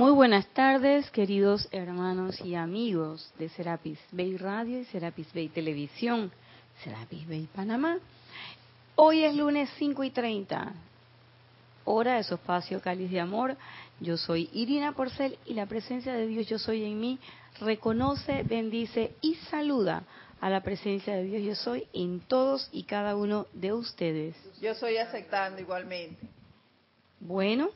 [0.00, 6.32] Muy buenas tardes, queridos hermanos y amigos de Serapis Bay Radio y Serapis Bay Televisión,
[6.82, 7.98] Serapis Bay Panamá.
[8.96, 10.72] Hoy es lunes 5 y 30,
[11.84, 13.58] hora de su espacio Cáliz de Amor.
[14.00, 17.18] Yo soy Irina Porcel y la presencia de Dios Yo Soy en mí
[17.60, 20.04] reconoce, bendice y saluda
[20.40, 24.34] a la presencia de Dios Yo Soy en todos y cada uno de ustedes.
[24.62, 26.26] Yo soy aceptando igualmente.
[27.20, 27.68] Bueno,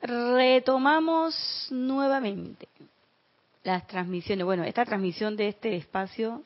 [0.00, 2.68] retomamos nuevamente
[3.64, 4.44] las transmisiones.
[4.44, 6.42] Bueno, esta transmisión de este espacio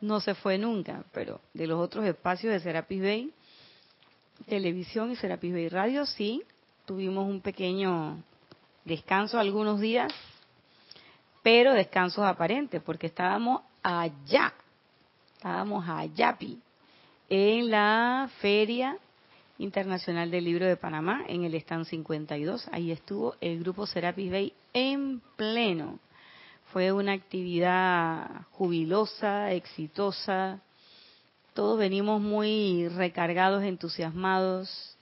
[0.00, 3.32] no se fue nunca, pero de los otros espacios de Serapis Bay,
[4.46, 6.42] televisión y Serapis Bay Radio, sí,
[6.84, 8.22] tuvimos un pequeño
[8.84, 10.12] descanso algunos días,
[11.42, 14.52] pero descansos aparentes, porque estábamos allá,
[15.36, 16.36] estábamos allá,
[17.28, 18.98] en la Feria
[19.58, 22.68] Internacional del Libro de Panamá, en el stand 52.
[22.72, 25.98] Ahí estuvo el grupo Serapis Bay en pleno.
[26.72, 30.60] Fue una actividad jubilosa, exitosa.
[31.52, 34.98] Todos venimos muy recargados, entusiasmados,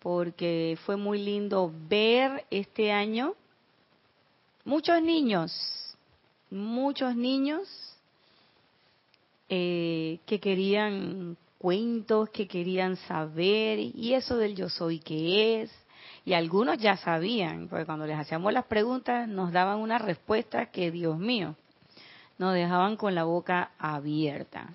[0.00, 3.34] porque fue muy lindo ver este año
[4.66, 5.96] muchos niños,
[6.50, 7.66] muchos niños
[9.48, 11.36] eh, que querían
[11.66, 15.86] cuentos que querían saber y eso del yo soy que es.
[16.24, 20.92] Y algunos ya sabían, porque cuando les hacíamos las preguntas nos daban una respuesta que,
[20.92, 21.56] Dios mío,
[22.38, 24.74] nos dejaban con la boca abierta.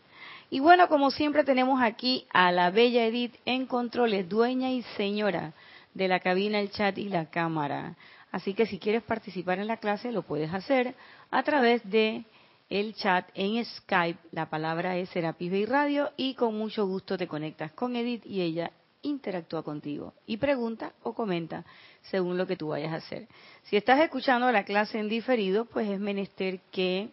[0.49, 5.53] Y bueno, como siempre tenemos aquí a la bella Edith en controles, dueña y señora
[5.93, 7.95] de la cabina, el chat y la cámara.
[8.33, 10.93] Así que si quieres participar en la clase lo puedes hacer
[11.31, 12.25] a través de
[12.71, 14.19] el chat en Skype.
[14.31, 18.39] La palabra es Serapis Bay Radio y con mucho gusto te conectas con Edith y
[18.41, 21.65] ella interactúa contigo y pregunta o comenta
[22.03, 23.27] según lo que tú vayas a hacer.
[23.63, 27.09] Si estás escuchando la clase en diferido, pues es menester que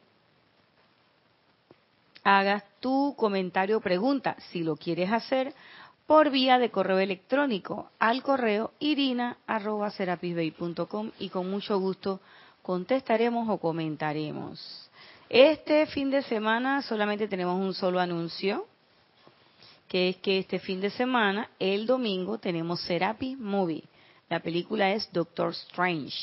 [2.22, 5.52] hagas tu comentario o pregunta, si lo quieres hacer,
[6.06, 12.20] por vía de correo electrónico al correo irina.serapisbay.com y con mucho gusto
[12.62, 14.87] contestaremos o comentaremos.
[15.28, 18.66] Este fin de semana solamente tenemos un solo anuncio,
[19.86, 23.84] que es que este fin de semana, el domingo, tenemos Serapi Movie.
[24.30, 26.16] La película es Doctor Strange.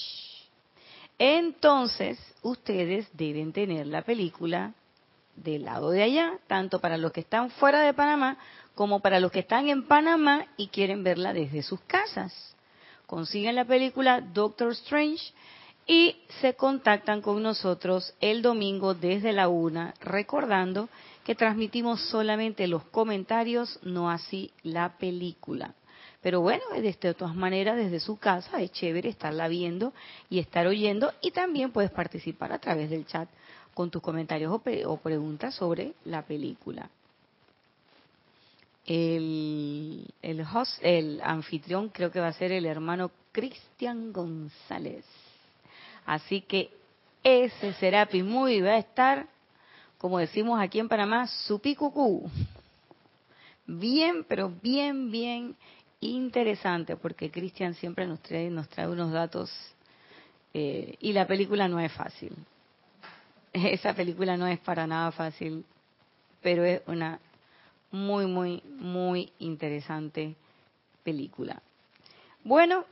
[1.19, 4.73] Entonces, ustedes deben tener la película
[5.35, 8.37] del lado de allá, tanto para los que están fuera de Panamá
[8.73, 12.55] como para los que están en Panamá y quieren verla desde sus casas.
[13.05, 15.31] Consiguen la película Doctor Strange
[15.87, 20.89] y se contactan con nosotros el domingo desde la una, recordando
[21.23, 25.73] que transmitimos solamente los comentarios, no así la película.
[26.21, 29.93] Pero bueno, de todas maneras, desde su casa es chévere estarla viendo
[30.27, 33.29] y estar oyendo y también puedes participar a través del chat
[33.75, 36.89] con tus comentarios o, preguntas sobre la película.
[38.87, 45.05] El, el, host, el anfitrión creo que va a ser el hermano Cristian González.
[46.05, 46.69] Así que
[47.23, 49.27] ese Serapi muy va a estar,
[49.97, 52.29] como decimos aquí en Panamá, su picucú.
[53.65, 55.55] Bien, pero bien, bien
[55.99, 59.51] interesante, porque Cristian siempre nos trae, nos trae unos datos
[60.53, 62.35] eh, y la película no es fácil.
[63.53, 65.65] Esa película no es para nada fácil,
[66.41, 67.19] pero es una
[67.91, 70.35] muy, muy, muy interesante
[71.03, 71.61] película.
[72.43, 72.85] Bueno,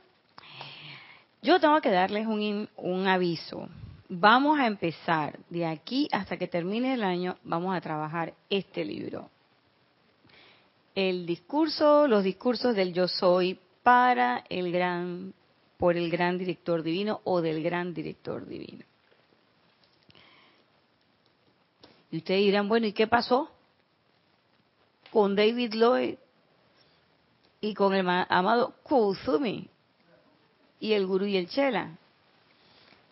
[1.44, 3.68] yo tengo que darles un, un aviso.
[4.08, 9.28] Vamos a empezar de aquí hasta que termine el año, vamos a trabajar este libro.
[10.94, 15.34] El discurso, los discursos del yo soy para el gran,
[15.76, 18.86] por el gran director divino o del gran director divino.
[22.10, 23.50] Y ustedes dirán, bueno, ¿y qué pasó
[25.10, 26.14] con David Lloyd
[27.60, 29.68] y con el amado Kusumi?
[30.84, 31.96] Y el gurú y el chela.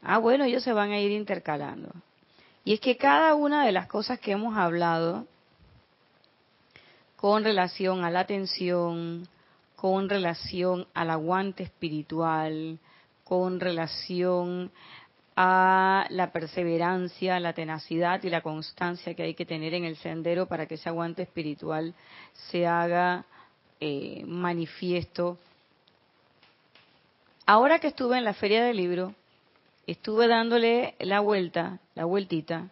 [0.02, 1.88] Ah, bueno, ellos se van a ir intercalando.
[2.66, 5.26] Y es que cada una de las cosas que hemos hablado
[7.16, 9.26] con relación a la atención,
[9.74, 12.78] con relación al aguante espiritual,
[13.24, 14.70] con relación
[15.34, 20.44] a la perseverancia, la tenacidad y la constancia que hay que tener en el sendero
[20.44, 21.94] para que ese aguante espiritual
[22.50, 23.24] se haga
[23.80, 25.38] eh, manifiesto
[27.46, 29.14] Ahora que estuve en la feria del libro,
[29.86, 32.70] estuve dándole la vuelta, la vueltita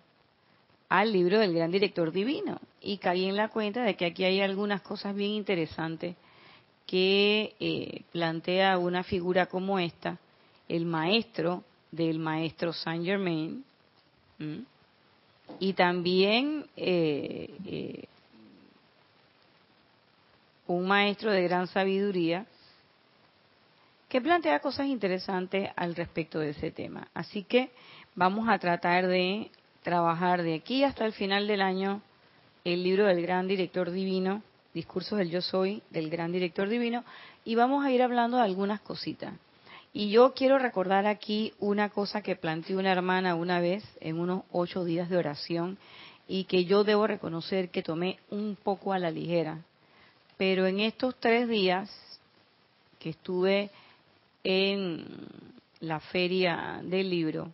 [0.89, 2.61] al libro del gran director divino.
[2.81, 6.17] Y caí en la cuenta de que aquí hay algunas cosas bien interesantes
[6.87, 10.19] que eh, plantea una figura como esta
[10.69, 13.65] el maestro del maestro Saint Germain,
[15.59, 18.05] y también eh, eh,
[20.67, 22.47] un maestro de gran sabiduría
[24.11, 27.07] que plantea cosas interesantes al respecto de ese tema.
[27.15, 27.71] Así que
[28.17, 29.53] vamos a tratar de
[29.85, 32.03] trabajar de aquí hasta el final del año
[32.65, 34.43] el libro del gran director divino,
[34.75, 37.05] Discursos del Yo Soy, del gran director divino,
[37.45, 39.33] y vamos a ir hablando de algunas cositas.
[39.93, 44.43] Y yo quiero recordar aquí una cosa que planteó una hermana una vez en unos
[44.51, 45.79] ocho días de oración
[46.27, 49.59] y que yo debo reconocer que tomé un poco a la ligera.
[50.37, 51.91] Pero en estos tres días
[52.99, 53.71] que estuve
[54.45, 55.05] en
[55.81, 57.53] la feria del libro,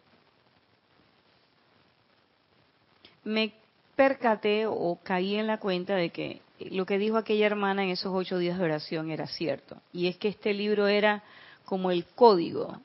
[3.25, 3.53] me
[3.97, 6.41] percaté o caí en la cuenta de que
[6.71, 9.77] lo que dijo aquella hermana en esos ocho días de oración era cierto.
[9.93, 11.23] Y es que este libro era
[11.65, 12.81] como el código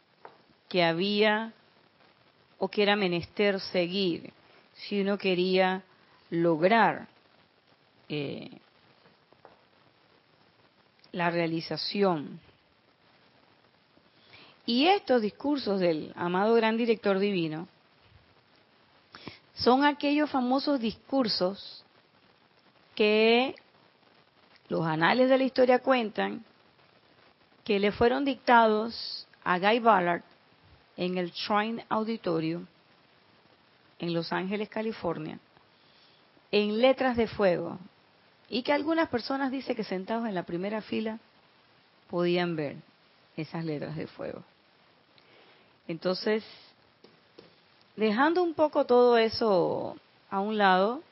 [0.68, 1.54] que había
[2.58, 4.34] o que era menester seguir
[4.74, 5.84] si uno quería
[6.30, 7.08] lograr
[8.10, 8.50] eh,
[11.12, 12.40] la realización.
[14.72, 17.68] Y estos discursos del amado gran director divino
[19.54, 21.84] son aquellos famosos discursos
[22.96, 23.54] que
[24.70, 26.46] los anales de la historia cuentan
[27.66, 30.24] que le fueron dictados a Guy Ballard
[30.96, 32.66] en el Shrine Auditorium
[34.00, 35.38] en Los Ángeles, California,
[36.50, 37.78] en letras de fuego,
[38.48, 41.20] y que algunas personas dicen que sentados en la primera fila
[42.10, 42.78] podían ver
[43.36, 44.46] esas letras de fuego.
[45.92, 46.42] Entonces,
[47.98, 49.98] dejando un poco todo eso
[50.30, 51.04] a un lado,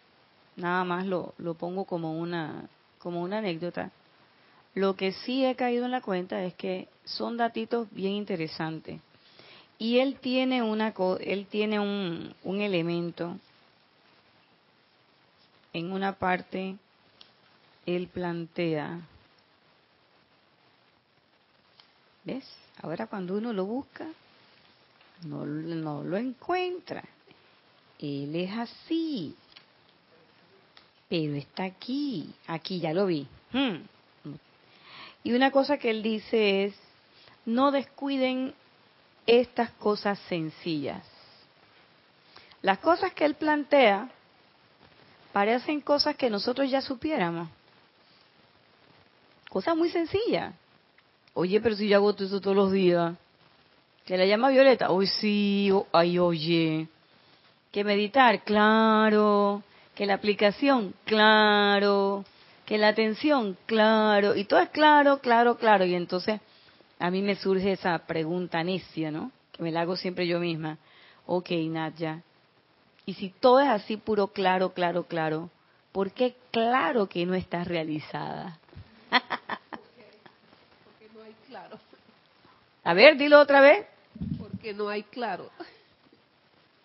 [0.56, 3.92] nada más lo, lo pongo como una, como una anécdota,
[4.76, 9.02] lo que sí he caído en la cuenta es que son datitos bien interesantes.
[9.78, 13.38] Y él tiene una él tiene un, un elemento
[15.74, 16.78] en una parte
[17.86, 19.02] él plantea
[22.24, 22.46] ¿Ves?
[22.82, 24.06] Ahora cuando uno lo busca,
[25.24, 27.04] no, no lo encuentra.
[28.00, 29.36] Él es así.
[31.08, 32.34] Pero está aquí.
[32.48, 33.28] Aquí ya lo vi.
[33.52, 33.78] Hmm.
[35.24, 36.76] Y una cosa que él dice es,
[37.46, 38.54] no descuiden
[39.26, 41.04] estas cosas sencillas.
[42.62, 44.10] Las cosas que él plantea
[45.34, 47.50] parecen cosas que nosotros ya supiéramos.
[49.50, 50.54] Cosas muy sencillas.
[51.34, 53.16] Oye, pero si yo hago eso todos los días.
[54.06, 54.92] Que la llama Violeta.
[54.92, 56.88] Hoy sí, ay, oye.
[57.72, 59.64] Que meditar, claro.
[59.96, 62.26] Que la aplicación, claro
[62.70, 66.40] que la atención, claro, y todo es claro, claro, claro, y entonces
[67.00, 69.32] a mí me surge esa pregunta necia, ¿no?
[69.54, 70.78] Que me la hago siempre yo misma.
[71.26, 72.22] Ok, Nadia,
[73.08, 75.50] y si todo es así puro, claro, claro, claro,
[75.92, 78.60] ¿por qué claro que no estás realizada?
[79.10, 81.80] Porque no hay claro.
[82.90, 83.86] A ver, dilo otra vez.
[84.40, 85.52] Porque no hay claro.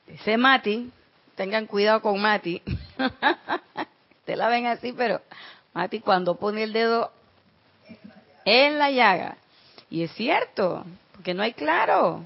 [0.06, 0.92] Ese Mati,
[1.34, 2.60] tengan cuidado con Mati.
[4.26, 5.22] Te la ven así, pero
[5.72, 7.10] Mati cuando pone el dedo
[8.44, 9.38] en la llaga.
[9.88, 12.22] Y es cierto, porque no hay claro.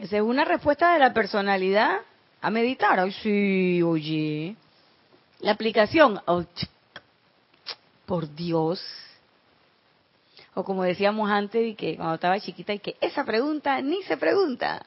[0.00, 1.96] Esa es una respuesta de la personalidad
[2.40, 3.00] a meditar.
[3.00, 4.54] Ay, sí, oye.
[5.40, 6.22] La aplicación.
[8.06, 8.80] por Dios.
[10.54, 14.16] O como decíamos antes, y que cuando estaba chiquita, y que esa pregunta ni se
[14.16, 14.84] pregunta.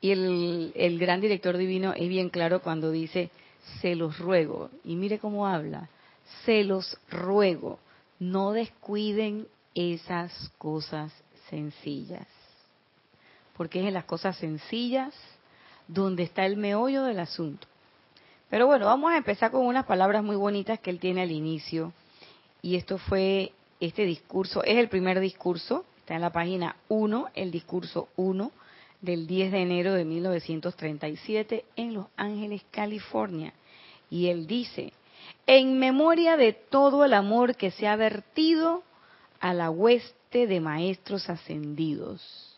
[0.00, 3.30] Y el, el gran director divino es bien claro cuando dice,
[3.80, 5.88] se los ruego, y mire cómo habla,
[6.44, 7.78] se los ruego,
[8.18, 11.12] no descuiden esas cosas
[11.48, 12.26] sencillas,
[13.56, 15.14] porque es en las cosas sencillas
[15.86, 17.66] donde está el meollo del asunto.
[18.50, 21.92] Pero bueno, vamos a empezar con unas palabras muy bonitas que él tiene al inicio,
[22.62, 27.50] y esto fue este discurso, es el primer discurso, está en la página 1, el
[27.50, 28.52] discurso 1
[29.00, 33.52] del 10 de enero de 1937 en Los Ángeles, California.
[34.08, 34.92] Y él dice,
[35.46, 38.84] en memoria de todo el amor que se ha vertido
[39.40, 42.56] a la hueste de maestros ascendidos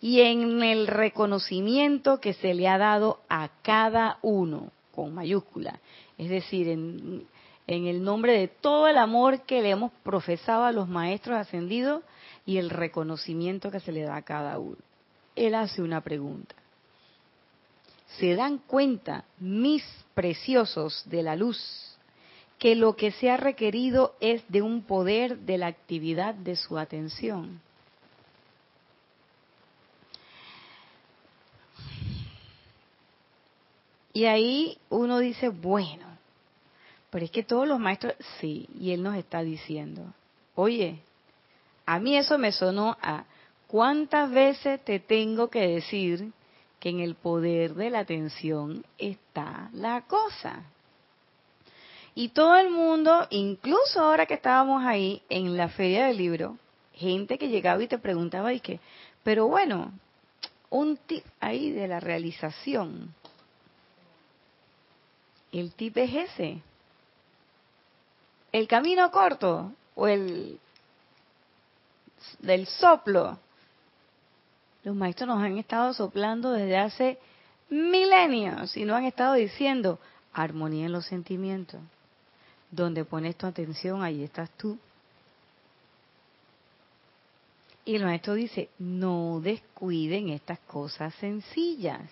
[0.00, 5.78] y en el reconocimiento que se le ha dado a cada uno, con mayúscula,
[6.18, 7.26] es decir, en,
[7.72, 12.02] en el nombre de todo el amor que le hemos profesado a los maestros ascendidos
[12.46, 14.78] y el reconocimiento que se le da a cada uno.
[15.36, 16.54] Él hace una pregunta
[18.18, 19.82] se dan cuenta, mis
[20.14, 21.58] preciosos de la luz,
[22.58, 26.78] que lo que se ha requerido es de un poder de la actividad de su
[26.78, 27.60] atención.
[34.12, 36.11] Y ahí uno dice, bueno,
[37.12, 40.02] pero es que todos los maestros, sí, y él nos está diciendo,
[40.54, 41.00] oye,
[41.84, 43.26] a mí eso me sonó a
[43.66, 46.32] cuántas veces te tengo que decir
[46.80, 50.62] que en el poder de la atención está la cosa.
[52.14, 56.56] Y todo el mundo, incluso ahora que estábamos ahí en la feria del libro,
[56.94, 58.80] gente que llegaba y te preguntaba y que,
[59.22, 59.92] pero bueno,
[60.70, 63.14] un tip ahí de la realización.
[65.52, 66.62] El tip es ese.
[68.52, 70.60] El camino corto o el
[72.40, 73.38] del soplo.
[74.84, 77.18] Los maestros nos han estado soplando desde hace
[77.70, 79.98] milenios y nos han estado diciendo
[80.32, 81.80] armonía en los sentimientos.
[82.70, 84.78] Donde pones tu atención, ahí estás tú.
[87.84, 92.02] Y el maestro dice, no descuiden estas cosas sencillas.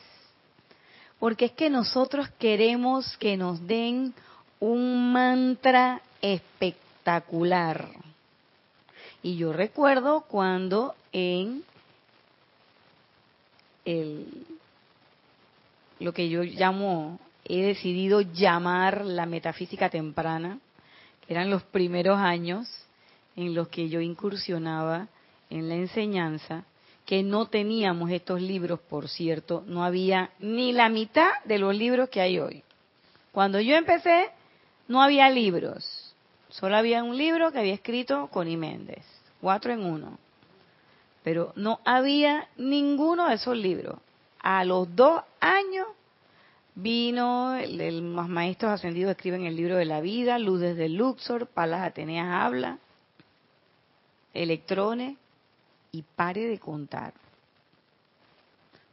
[1.18, 4.14] Porque es que nosotros queremos que nos den
[4.58, 7.88] un mantra espectacular.
[9.22, 11.62] Y yo recuerdo cuando en
[13.84, 14.46] el,
[15.98, 20.58] lo que yo llamo, he decidido llamar la metafísica temprana,
[21.26, 22.68] que eran los primeros años
[23.36, 25.08] en los que yo incursionaba
[25.50, 26.64] en la enseñanza,
[27.04, 32.08] que no teníamos estos libros, por cierto, no había ni la mitad de los libros
[32.08, 32.62] que hay hoy.
[33.32, 34.28] Cuando yo empecé,
[34.86, 35.99] no había libros,
[36.50, 39.04] solo había un libro que había escrito Connie Méndez,
[39.40, 40.18] cuatro en uno.
[41.22, 43.98] Pero no había ninguno de esos libros.
[44.42, 45.86] A los dos años
[46.74, 51.82] vino, el, los maestros ascendidos escriben el libro de la vida, Luz desde Luxor, Palas
[51.82, 52.78] Ateneas habla,
[54.32, 55.16] electrones,
[55.92, 57.12] y pare de contar.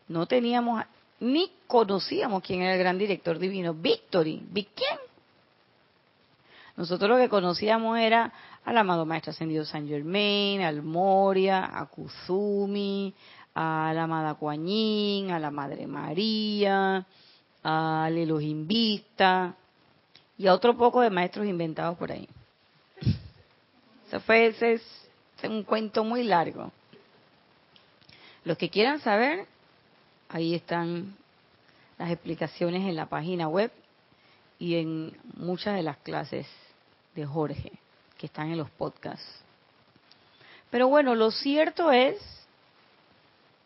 [0.07, 0.83] No teníamos,
[1.19, 4.43] ni conocíamos quién era el gran director divino, Victory.
[4.53, 4.97] ¿Quién?
[6.77, 8.31] Nosotros lo que conocíamos era
[8.63, 13.15] al amado Maestro Ascendido San Germain, al Moria, a Kuzumi,
[13.55, 14.61] a la amada Kuan
[15.31, 17.03] a la Madre María,
[17.63, 19.55] al Elohim Vista
[20.37, 22.29] y a otro poco de maestros inventados por ahí.
[24.07, 24.83] Eso fue ese es
[25.43, 26.71] un cuento muy largo.
[28.43, 29.47] Los que quieran saber,
[30.29, 31.15] ahí están
[31.97, 33.71] las explicaciones en la página web
[34.59, 36.45] y en muchas de las clases
[37.17, 37.71] de Jorge
[38.17, 39.41] que están en los podcasts.
[40.69, 42.19] Pero bueno, lo cierto es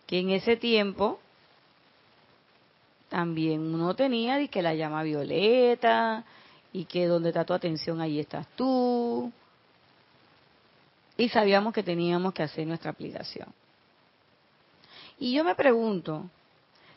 [0.08, 1.20] que en ese tiempo
[3.10, 6.24] también uno tenía y que la llama violeta
[6.72, 9.32] y que donde está tu atención ahí estás tú.
[11.18, 13.48] Y sabíamos que teníamos que hacer nuestra aplicación.
[15.20, 16.30] Y yo me pregunto,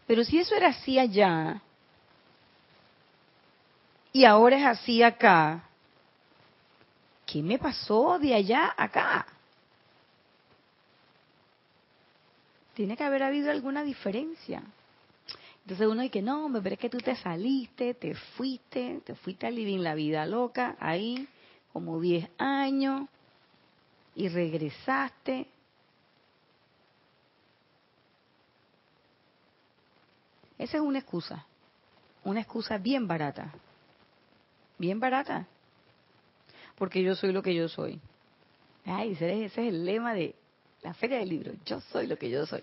[0.06, 1.61] pero si eso era así allá
[4.12, 5.68] y ahora es así acá,
[7.26, 9.26] ¿qué me pasó de allá acá?
[12.75, 14.62] Tiene que haber habido alguna diferencia.
[15.62, 19.50] Entonces uno dice, no, me parece que tú te saliste, te fuiste, te fuiste a
[19.50, 21.26] vivir la vida loca ahí,
[21.73, 23.09] como 10 años,
[24.14, 25.47] y regresaste.
[30.59, 31.47] Esa es una excusa,
[32.25, 33.52] una excusa bien barata,
[34.78, 35.47] bien barata
[36.76, 38.00] porque yo soy lo que yo soy.
[38.85, 40.35] Ay, ese es el lema de
[40.83, 42.62] la Feria del Libro, yo soy lo que yo soy.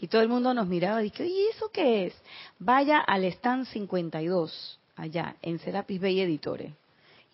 [0.00, 2.14] Y todo el mundo nos miraba y dije, ¿y eso qué es?
[2.58, 6.72] Vaya al stand 52, allá, en Serapis Bay Editores.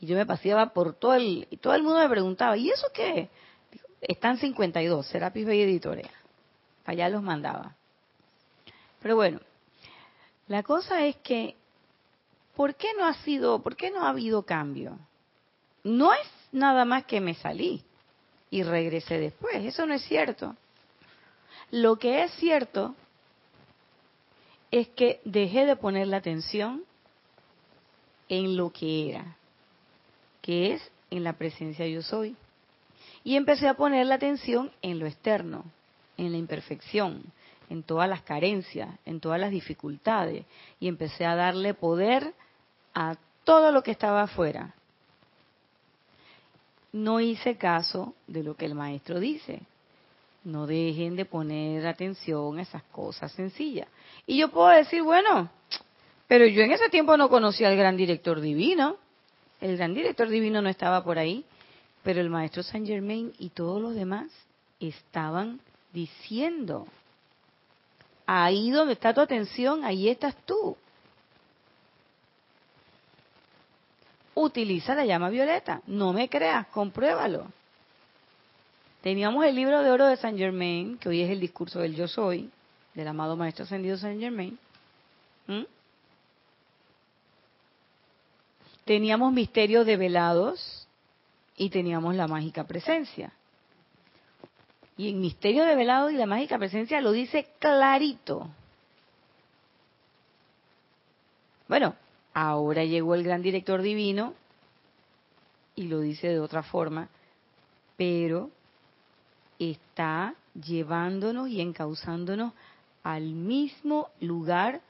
[0.00, 1.48] Y yo me paseaba por todo el...
[1.50, 3.30] Y todo el mundo me preguntaba, ¿y eso qué
[4.02, 4.16] es?
[4.16, 6.06] Stand 52, Serapis Bay Editores.
[6.84, 7.74] Allá los mandaba.
[9.02, 9.40] Pero bueno,
[10.46, 11.56] la cosa es que,
[12.54, 14.98] ¿por qué no ha sido, por qué no ha habido cambio?
[15.88, 17.82] No es nada más que me salí
[18.50, 19.56] y regresé después.
[19.56, 20.54] Eso no es cierto.
[21.70, 22.94] Lo que es cierto
[24.70, 26.84] es que dejé de poner la atención
[28.28, 29.36] en lo que era,
[30.42, 32.36] que es en la presencia yo soy.
[33.24, 35.64] Y empecé a poner la atención en lo externo,
[36.16, 37.22] en la imperfección,
[37.70, 40.44] en todas las carencias, en todas las dificultades.
[40.80, 42.34] Y empecé a darle poder
[42.94, 44.74] a todo lo que estaba afuera,
[46.92, 49.60] no hice caso de lo que el maestro dice.
[50.44, 53.88] No dejen de poner atención a esas cosas sencillas.
[54.26, 55.50] Y yo puedo decir, bueno,
[56.26, 58.96] pero yo en ese tiempo no conocía al gran director divino.
[59.60, 61.44] El gran director divino no estaba por ahí,
[62.02, 64.30] pero el maestro Saint Germain y todos los demás
[64.78, 65.60] estaban
[65.92, 66.86] diciendo,
[68.26, 70.76] ahí donde está tu atención, ahí estás tú.
[74.40, 77.50] Utiliza la llama violeta, no me creas, compruébalo.
[79.00, 82.06] Teníamos el libro de oro de Saint Germain, que hoy es el discurso del yo
[82.06, 82.48] soy,
[82.94, 84.56] del amado Maestro Ascendido Saint Germain.
[85.48, 85.62] ¿Mm?
[88.84, 90.86] Teníamos misterios develados
[91.56, 93.32] y teníamos la mágica presencia.
[94.96, 98.48] Y en misterio develado y la mágica presencia lo dice clarito.
[101.66, 101.96] Bueno,
[102.38, 104.32] ahora llegó el gran director divino
[105.74, 107.08] y lo dice de otra forma,
[107.96, 108.50] pero
[109.58, 112.52] está llevándonos y encauzándonos
[113.02, 114.82] al mismo lugar,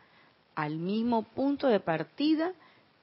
[0.54, 2.52] al mismo punto de partida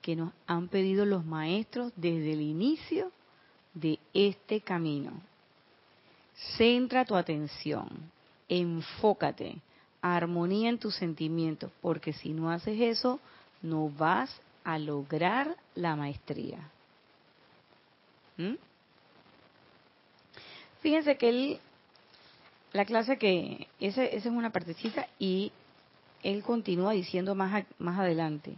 [0.04, 3.12] que nos han pedido los maestros desde el inicio
[3.74, 5.12] de este camino.
[6.56, 7.90] Centra tu atención,
[8.48, 9.58] enfócate,
[10.04, 13.20] armonía en tus sentimientos, porque si no haces eso,
[13.66, 14.30] no vas
[14.64, 16.60] a lograr la maestría.
[18.38, 18.56] ¿Mm?
[20.82, 21.60] Fíjense que él,
[22.74, 25.52] la clase que, esa, es una partecita y
[26.24, 28.56] él continúa diciendo más, más adelante.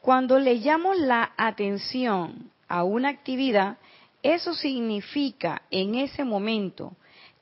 [0.00, 3.78] Cuando le llamo la atención a una actividad,
[4.22, 6.92] eso significa en ese momento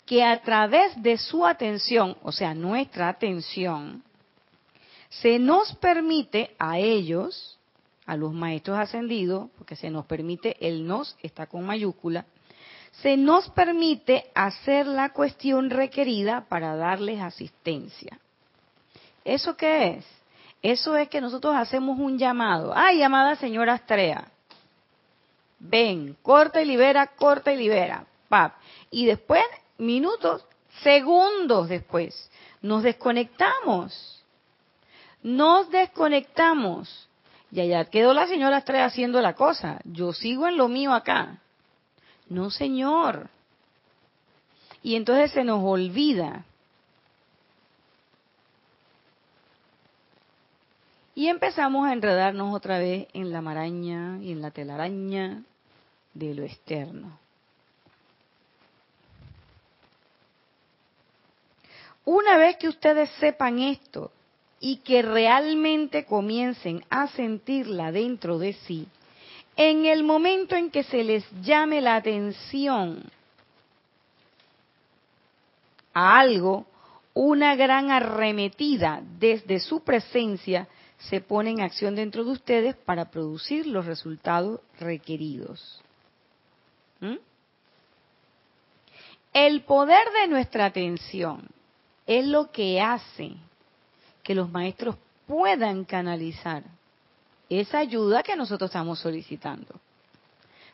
[0.07, 4.03] que a través de su atención, o sea, nuestra atención,
[5.21, 7.59] se nos permite a ellos,
[8.07, 12.25] a los maestros ascendidos, porque se nos permite, el nos está con mayúscula,
[13.03, 18.19] se nos permite hacer la cuestión requerida para darles asistencia.
[19.25, 20.07] ¿Eso qué es?
[20.63, 22.73] Eso es que nosotros hacemos un llamado.
[22.75, 24.25] ¡Ay, llamada señora Astrea!
[25.59, 28.07] Ven, corta y libera, corta y libera.
[28.29, 28.55] Pap.
[28.91, 29.45] Y después,
[29.79, 30.45] minutos,
[30.83, 32.31] segundos después,
[32.63, 34.22] nos desconectamos.
[35.23, 37.09] Nos desconectamos.
[37.51, 39.81] Y allá quedó la señora Astrea haciendo la cosa.
[39.85, 41.39] Yo sigo en lo mío acá.
[42.29, 43.29] No, señor.
[44.83, 46.45] Y entonces se nos olvida.
[51.15, 55.43] Y empezamos a enredarnos otra vez en la maraña y en la telaraña
[56.15, 57.19] de lo externo.
[62.05, 64.11] Una vez que ustedes sepan esto
[64.65, 68.87] y que realmente comiencen a sentirla dentro de sí,
[69.57, 73.03] en el momento en que se les llame la atención
[75.93, 76.65] a algo,
[77.13, 83.67] una gran arremetida desde su presencia se pone en acción dentro de ustedes para producir
[83.67, 85.83] los resultados requeridos.
[87.01, 87.17] ¿Mm?
[89.33, 91.49] El poder de nuestra atención
[92.07, 93.35] es lo que hace
[94.23, 96.63] que los maestros puedan canalizar
[97.49, 99.75] esa ayuda que nosotros estamos solicitando.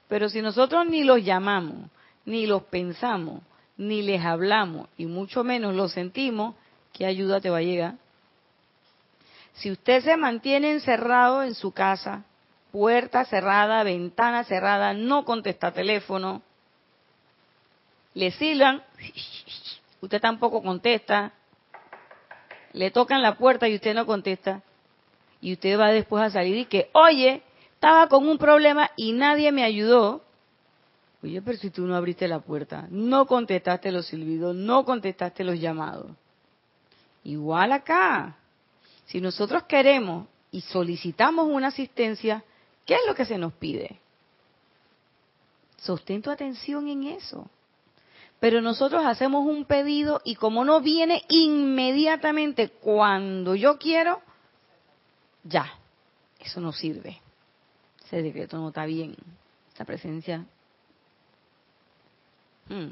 [0.09, 1.91] Pero si nosotros ni los llamamos,
[2.25, 3.43] ni los pensamos,
[3.77, 6.55] ni les hablamos, y mucho menos los sentimos,
[6.93, 7.95] ¿qué ayuda te va a llegar?
[9.55, 12.25] Si usted se mantiene encerrado en su casa,
[12.71, 16.43] puerta cerrada, ventana cerrada, no contesta teléfono,
[18.15, 18.83] le silan,
[20.01, 21.33] usted tampoco contesta,
[22.73, 24.63] le tocan la puerta y usted no contesta,
[25.41, 27.43] y usted va después a salir y que, oye,
[27.75, 30.23] estaba con un problema y nadie me ayudó.
[31.23, 35.59] Oye, pero si tú no abriste la puerta, no contestaste los silbidos, no contestaste los
[35.61, 36.11] llamados.
[37.25, 38.37] Igual acá.
[39.07, 42.45] Si nosotros queremos y solicitamos una asistencia,
[42.85, 43.99] ¿qué es lo que se nos pide?
[45.77, 47.49] Sostén tu atención en eso.
[48.41, 54.23] Pero nosotros hacemos un pedido y como no viene inmediatamente cuando yo quiero,
[55.43, 55.73] ya,
[56.39, 57.21] eso no sirve.
[58.05, 59.17] Ese decreto no está bien.
[59.71, 60.45] Esta presencia,
[62.69, 62.89] hmm,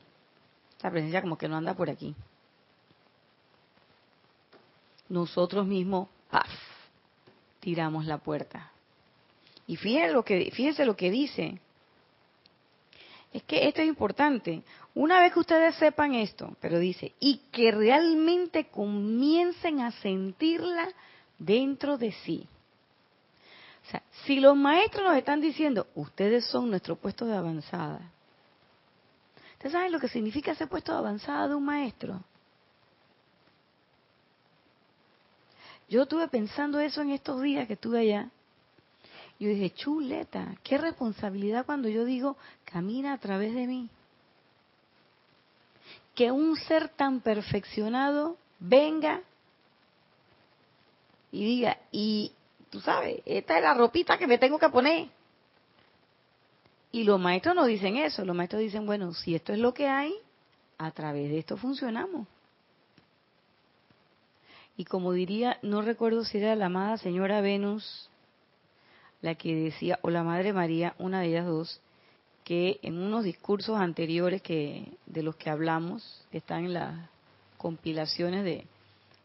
[0.73, 2.15] esta presencia como que no anda por aquí.
[5.09, 6.51] Nosotros mismos, ¡paf!
[7.61, 8.71] tiramos la puerta.
[9.67, 11.59] Y fíjense lo que, fíjense lo que dice.
[13.33, 14.63] Es que esto es importante.
[14.97, 20.89] Una vez que ustedes sepan esto, pero dice, y que realmente comiencen a sentirla
[21.39, 22.49] dentro de sí.
[23.87, 28.11] O sea, si los maestros nos están diciendo, ustedes son nuestro puesto de avanzada.
[29.53, 32.25] ¿Ustedes saben lo que significa ese puesto de avanzada de un maestro?
[35.91, 38.31] Yo estuve pensando eso en estos días que estuve allá.
[39.39, 43.91] Yo dije, chuleta, qué responsabilidad cuando yo digo, camina a través de mí.
[46.17, 49.23] Que un ser tan perfeccionado venga
[51.31, 52.33] y diga, y
[52.71, 55.09] tú sabes, esta es la ropita que me tengo que poner.
[56.91, 59.87] Y los maestros no dicen eso, los maestros dicen, bueno, si esto es lo que
[59.87, 60.15] hay,
[60.79, 62.27] a través de esto funcionamos.
[64.79, 68.11] Y como diría, no recuerdo si era la amada señora Venus
[69.23, 71.81] la que decía, o la Madre María, una de ellas dos,
[72.47, 76.95] que en unos discursos anteriores que de los que hablamos, que están en las
[77.57, 78.65] compilaciones de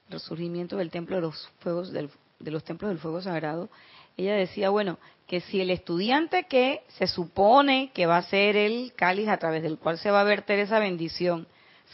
[0.10, 3.69] resurgimiento del templo de los fuegos del, de los templos del fuego sagrado,
[4.17, 8.91] ella decía, bueno, que si el estudiante que se supone que va a ser el
[8.95, 11.45] cáliz a través del cual se va a verter esa bendición,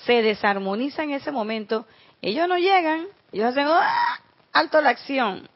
[0.06, 1.86] se desarmoniza en ese momento,
[2.22, 4.22] ellos no llegan, ellos hacen ¡ah!
[4.54, 5.50] alto la acción.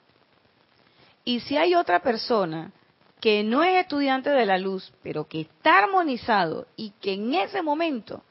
[1.23, 2.73] Y si hay otra persona
[3.21, 7.62] que no es estudiante de la luz, pero que está armonizado y que en ese
[7.62, 8.23] momento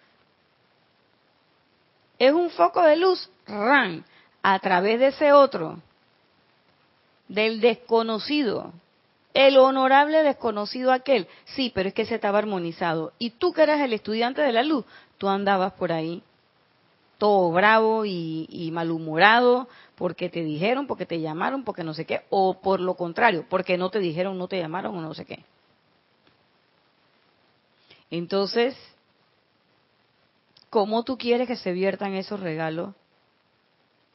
[2.19, 4.05] es un foco de luz, ran,
[4.43, 5.79] a través de ese otro,
[7.29, 8.73] del desconocido,
[9.33, 11.29] el honorable desconocido aquel.
[11.45, 13.13] Sí, pero es que se estaba armonizado.
[13.19, 14.85] Y tú que eras el estudiante de la luz,
[15.17, 16.23] tú andabas por ahí
[17.21, 19.69] todo bravo y, malhumorado
[20.01, 23.77] porque te dijeron, porque te llamaron, porque no sé qué, o por lo contrario, porque
[23.77, 25.45] no te dijeron, no te llamaron o no sé qué.
[28.11, 28.75] Entonces,
[30.71, 32.95] ¿cómo tú quieres que se viertan esos regalos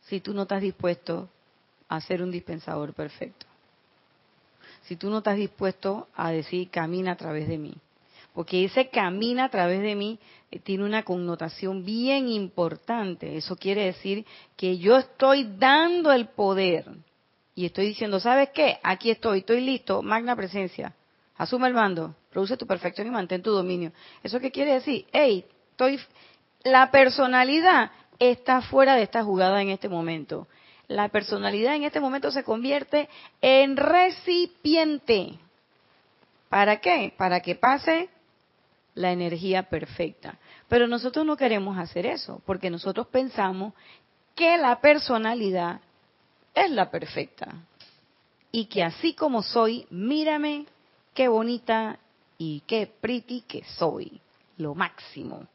[0.07, 1.29] si tú no estás dispuesto
[1.87, 3.45] a ser un dispensador perfecto?
[4.85, 7.75] Si tú no estás dispuesto a decir, camina a través de mí
[8.35, 10.19] porque ese camina a través de mí
[10.51, 13.37] eh, tiene una connotación bien importante.
[13.37, 14.25] Eso quiere decir
[14.57, 16.85] que yo estoy dando el poder
[17.55, 18.77] y estoy diciendo, ¿sabes qué?
[18.83, 20.93] Aquí estoy, estoy listo, magna presencia.
[21.37, 23.93] Asume el mando, produce tu perfección y mantén tu dominio.
[24.21, 25.05] ¿Eso qué quiere decir?
[25.11, 25.99] Hey, estoy
[26.65, 30.47] la personalidad está fuera de esta jugada en este momento.
[30.87, 33.07] La personalidad en este momento se convierte
[33.39, 35.37] en recipiente.
[36.49, 37.13] ¿Para qué?
[37.15, 38.09] Para que pase
[38.95, 40.39] la energía perfecta.
[40.67, 43.73] Pero nosotros no queremos hacer eso, porque nosotros pensamos
[44.33, 45.81] que la personalidad
[46.53, 47.53] es la perfecta.
[48.51, 50.65] Y que así como soy, mírame
[51.13, 51.99] qué bonita
[52.37, 54.19] y qué pretty que soy.
[54.57, 55.45] Lo máximo.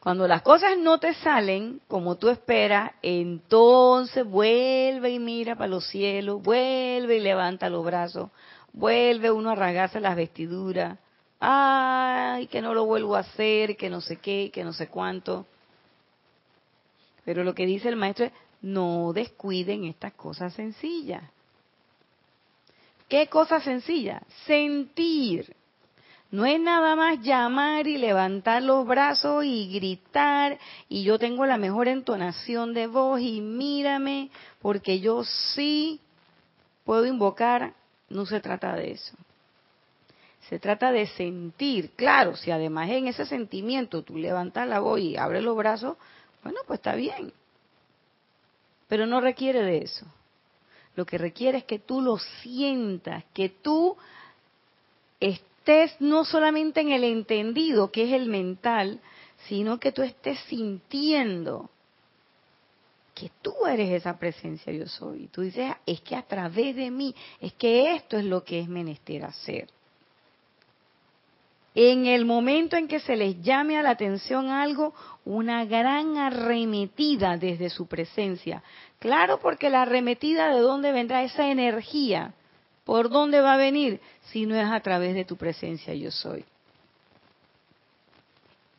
[0.00, 5.86] Cuando las cosas no te salen como tú esperas, entonces vuelve y mira para los
[5.88, 8.30] cielos, vuelve y levanta los brazos,
[8.72, 10.98] vuelve uno a rasgarse las vestiduras.
[11.38, 15.46] Ay, que no lo vuelvo a hacer, que no sé qué, que no sé cuánto.
[17.26, 18.32] Pero lo que dice el maestro es,
[18.62, 21.22] no descuiden estas cosas sencillas.
[23.06, 24.22] ¿Qué cosa sencilla?
[24.46, 25.54] Sentir.
[26.30, 31.56] No es nada más llamar y levantar los brazos y gritar y yo tengo la
[31.56, 34.30] mejor entonación de voz y mírame
[34.62, 36.00] porque yo sí
[36.84, 37.74] puedo invocar.
[38.08, 39.16] No se trata de eso.
[40.48, 41.90] Se trata de sentir.
[41.96, 45.96] Claro, si además en ese sentimiento tú levantas la voz y abres los brazos,
[46.44, 47.32] bueno, pues está bien.
[48.86, 50.06] Pero no requiere de eso.
[50.94, 53.96] Lo que requiere es que tú lo sientas, que tú
[55.18, 59.00] estés estés no solamente en el entendido, que es el mental,
[59.46, 61.70] sino que tú estés sintiendo
[63.14, 65.24] que tú eres esa presencia yo soy.
[65.24, 68.42] Y tú dices, ah, es que a través de mí, es que esto es lo
[68.44, 69.68] que es menester hacer.
[71.74, 74.94] En el momento en que se les llame a la atención algo,
[75.24, 78.62] una gran arremetida desde su presencia.
[78.98, 82.34] Claro, porque la arremetida de dónde vendrá esa energía
[82.84, 84.00] ¿Por dónde va a venir?
[84.30, 86.44] Si no es a través de tu presencia yo soy.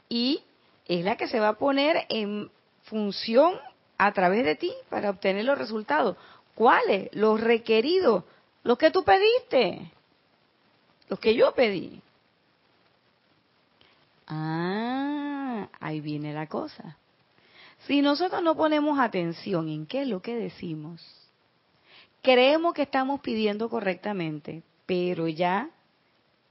[0.09, 0.41] Y
[0.87, 2.51] es la que se va a poner en
[2.83, 3.53] función
[3.97, 6.17] a través de ti para obtener los resultados.
[6.55, 7.09] ¿Cuáles?
[7.13, 8.23] Los requeridos,
[8.63, 9.91] los que tú pediste,
[11.07, 12.01] los que yo pedí.
[14.27, 16.97] Ah, ahí viene la cosa.
[17.87, 21.01] Si nosotros no ponemos atención en qué es lo que decimos,
[22.21, 25.69] creemos que estamos pidiendo correctamente, pero ya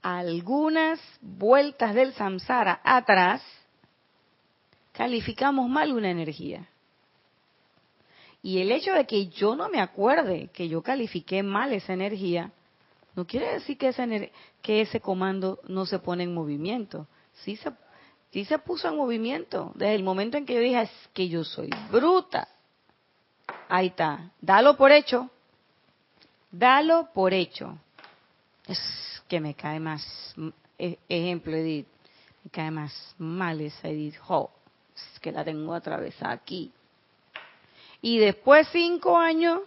[0.01, 3.43] algunas vueltas del samsara atrás,
[4.91, 6.67] calificamos mal una energía.
[8.43, 12.51] Y el hecho de que yo no me acuerde que yo califiqué mal esa energía,
[13.15, 17.07] no quiere decir que, ese comando no se pone en movimiento.
[17.33, 17.71] Sí se,
[18.31, 21.43] sí se puso en movimiento desde el momento en que yo dije, es que yo
[21.43, 22.47] soy bruta.
[23.69, 24.31] Ahí está.
[24.41, 25.29] Dalo por hecho.
[26.51, 27.77] Dalo por hecho.
[28.67, 28.79] Es
[29.27, 30.35] que me cae más.
[30.77, 31.87] e- Ejemplo, Edith.
[32.43, 34.17] Me cae más mal esa Edith.
[34.17, 34.51] Jo,
[34.95, 36.71] es que la tengo atravesada aquí.
[38.01, 39.61] Y después cinco años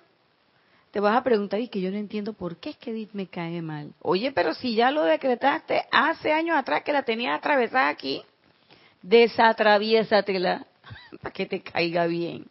[0.90, 3.26] te vas a preguntar y que yo no entiendo por qué es que Edith me
[3.26, 3.92] cae mal.
[4.00, 8.22] Oye, pero si ya lo decretaste hace años atrás que la tenías atravesada aquí,
[9.02, 10.66] desatraviésatela
[11.22, 12.46] para que te caiga bien.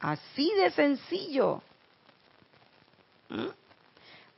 [0.00, 1.62] Así de sencillo.
[3.32, 3.48] ¿Mm?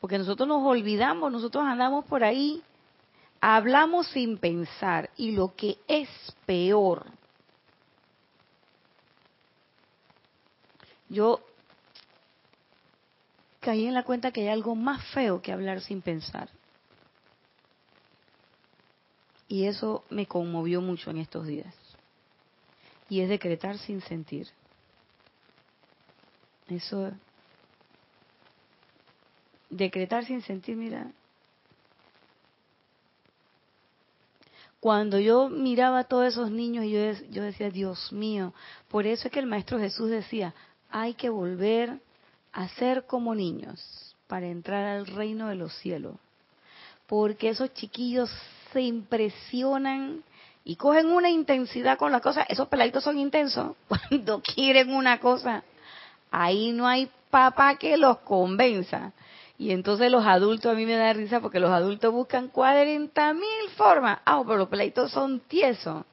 [0.01, 2.63] Porque nosotros nos olvidamos, nosotros andamos por ahí,
[3.41, 6.09] hablamos sin pensar y lo que es
[6.47, 7.07] peor,
[11.09, 11.41] yo
[13.61, 16.51] caí en la cuenta que hay algo más feo que hablar sin pensar.
[19.49, 21.75] Y eso me conmovió mucho en estos días.
[23.09, 24.49] Y es decretar sin sentir.
[26.69, 27.13] Eso,
[29.71, 31.11] decretar sin sentir, mira.
[34.81, 38.53] Cuando yo miraba a todos esos niños, yo, yo decía, Dios mío,
[38.89, 40.55] por eso es que el Maestro Jesús decía,
[40.91, 42.01] hay que volver
[42.53, 46.17] a ser como niños para entrar al reino de los cielos.
[47.07, 48.31] Porque esos chiquillos
[48.73, 50.23] se impresionan
[50.65, 52.43] y cogen una intensidad con la cosa.
[52.43, 53.77] Esos peladitos son intensos.
[53.89, 55.63] Cuando quieren una cosa,
[56.31, 59.13] ahí no hay papá que los convenza.
[59.57, 63.71] Y entonces los adultos, a mí me da risa porque los adultos buscan 40 mil
[63.77, 64.19] formas.
[64.25, 66.05] Ah, pero los peladitos son tiesos.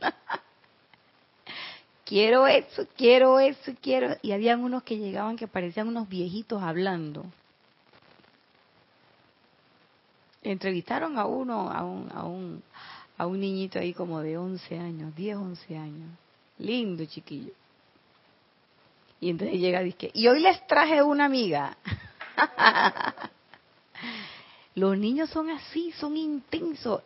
[2.04, 4.16] quiero eso, quiero eso, quiero.
[4.22, 7.24] Y habían unos que llegaban que parecían unos viejitos hablando.
[10.42, 12.62] Entrevistaron a uno, a un, a un,
[13.18, 16.08] a un niñito ahí como de 11 años, 10, 11 años.
[16.58, 17.52] Lindo chiquillo.
[19.20, 21.76] Y entonces llega y dice, y hoy les traje una amiga.
[24.74, 27.02] Los niños son así, son intensos.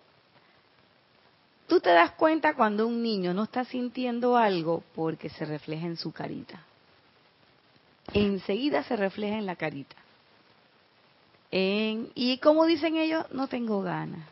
[1.67, 5.97] Tú te das cuenta cuando un niño no está sintiendo algo porque se refleja en
[5.97, 6.63] su carita.
[8.13, 9.97] Enseguida se refleja en la carita.
[11.51, 14.29] Y como dicen ellos, no tengo ganas.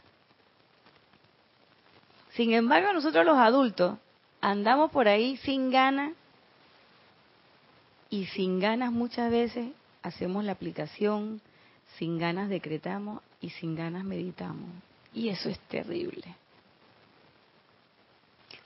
[2.32, 3.98] Sin embargo, nosotros los adultos
[4.40, 6.12] andamos por ahí sin ganas
[8.10, 9.68] y sin ganas muchas veces
[10.02, 11.40] hacemos la aplicación,
[11.98, 14.70] sin ganas decretamos y sin ganas meditamos.
[15.12, 16.34] Y eso es terrible.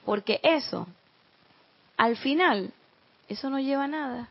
[0.04, 0.86] Porque eso,
[1.96, 2.72] al final,
[3.28, 4.28] eso no lleva a nada.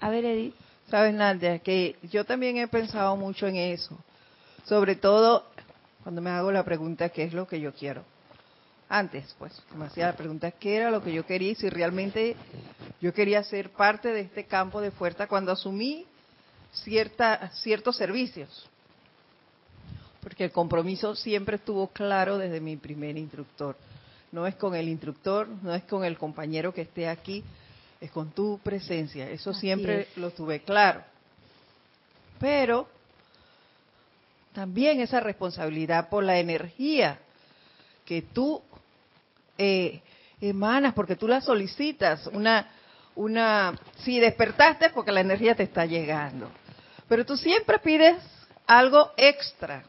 [0.00, 0.54] A ver, Edith.
[0.90, 3.96] Sabes, Nadia, que yo también he pensado mucho en eso.
[4.64, 5.44] Sobre todo
[6.02, 8.04] cuando me hago la pregunta, ¿qué es lo que yo quiero?
[8.88, 11.50] Antes, pues, me hacía la pregunta, ¿qué era lo que yo quería?
[11.50, 12.36] Y si realmente
[13.00, 16.06] yo quería ser parte de este campo de fuerza cuando asumí
[16.84, 18.68] cierta, ciertos servicios.
[20.20, 23.76] Porque el compromiso siempre estuvo claro desde mi primer instructor.
[24.32, 27.44] No es con el instructor, no es con el compañero que esté aquí,
[28.00, 29.30] es con tu presencia.
[29.30, 30.16] Eso Así siempre es.
[30.16, 31.02] lo tuve claro.
[32.40, 32.88] Pero
[34.52, 37.20] también esa responsabilidad por la energía
[38.04, 38.62] que tú
[39.58, 40.00] eh,
[40.40, 42.26] emanas, porque tú la solicitas.
[42.28, 42.68] Una,
[43.14, 46.50] una, si despertaste, porque la energía te está llegando.
[47.08, 48.16] Pero tú siempre pides
[48.66, 49.84] algo extra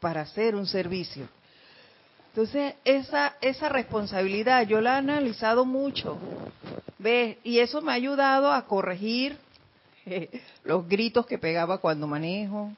[0.00, 1.28] para hacer un servicio.
[2.30, 6.18] Entonces, esa, esa responsabilidad yo la he analizado mucho.
[6.98, 7.38] ¿Ves?
[7.44, 9.38] Y eso me ha ayudado a corregir
[10.04, 12.72] eh, los gritos que pegaba cuando manejo.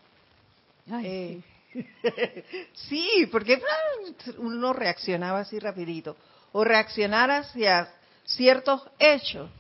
[1.03, 1.41] Eh,
[2.73, 6.17] sí, porque ah, uno reaccionaba así rapidito.
[6.53, 7.93] O reaccionar hacia
[8.25, 9.51] ciertos hechos.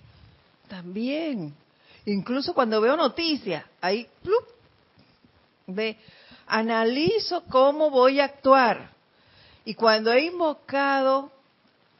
[0.68, 1.55] También.
[2.08, 4.44] Incluso cuando veo noticias, ahí, ¡plup!
[5.66, 5.98] ve,
[6.46, 8.90] analizo cómo voy a actuar.
[9.66, 11.30] Y cuando he invocado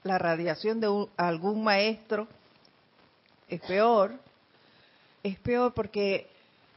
[0.05, 2.27] la radiación de un- algún maestro,
[3.49, 4.15] es peor.
[5.23, 6.27] Es peor porque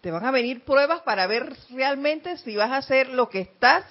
[0.01, 3.85] te van a venir pruebas para ver realmente si vas a hacer lo que estás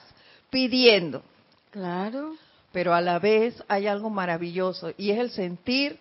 [0.51, 1.23] pidiendo.
[1.71, 2.35] Claro.
[2.73, 5.99] Pero a la vez hay algo maravilloso y es el sentir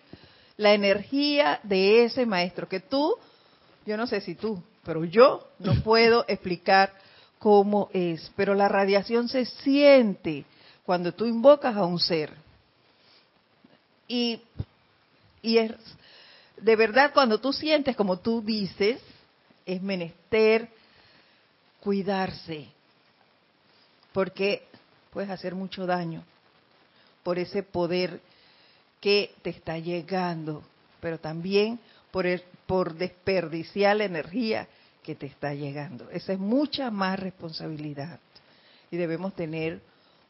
[0.58, 3.16] la energía de ese maestro que tú,
[3.86, 6.92] yo no sé si tú, pero yo no puedo explicar
[7.38, 10.44] cómo es, pero la radiación se siente
[10.84, 12.32] cuando tú invocas a un ser.
[14.08, 14.40] Y,
[15.42, 15.72] y es
[16.56, 19.00] de verdad cuando tú sientes como tú dices,
[19.64, 20.68] es menester
[21.80, 22.66] cuidarse,
[24.12, 24.66] porque
[25.10, 26.22] puedes hacer mucho daño
[27.22, 28.20] por ese poder
[29.00, 30.62] que te está llegando.
[31.00, 34.68] Pero también por, el, por desperdiciar la energía
[35.02, 36.10] que te está llegando.
[36.10, 38.20] Esa es mucha más responsabilidad
[38.90, 39.80] y debemos tener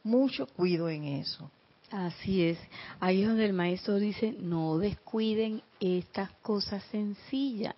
[0.03, 1.49] mucho cuidado en eso.
[1.91, 2.57] Así es.
[2.99, 7.75] Ahí es donde el maestro dice, no descuiden estas cosas sencillas.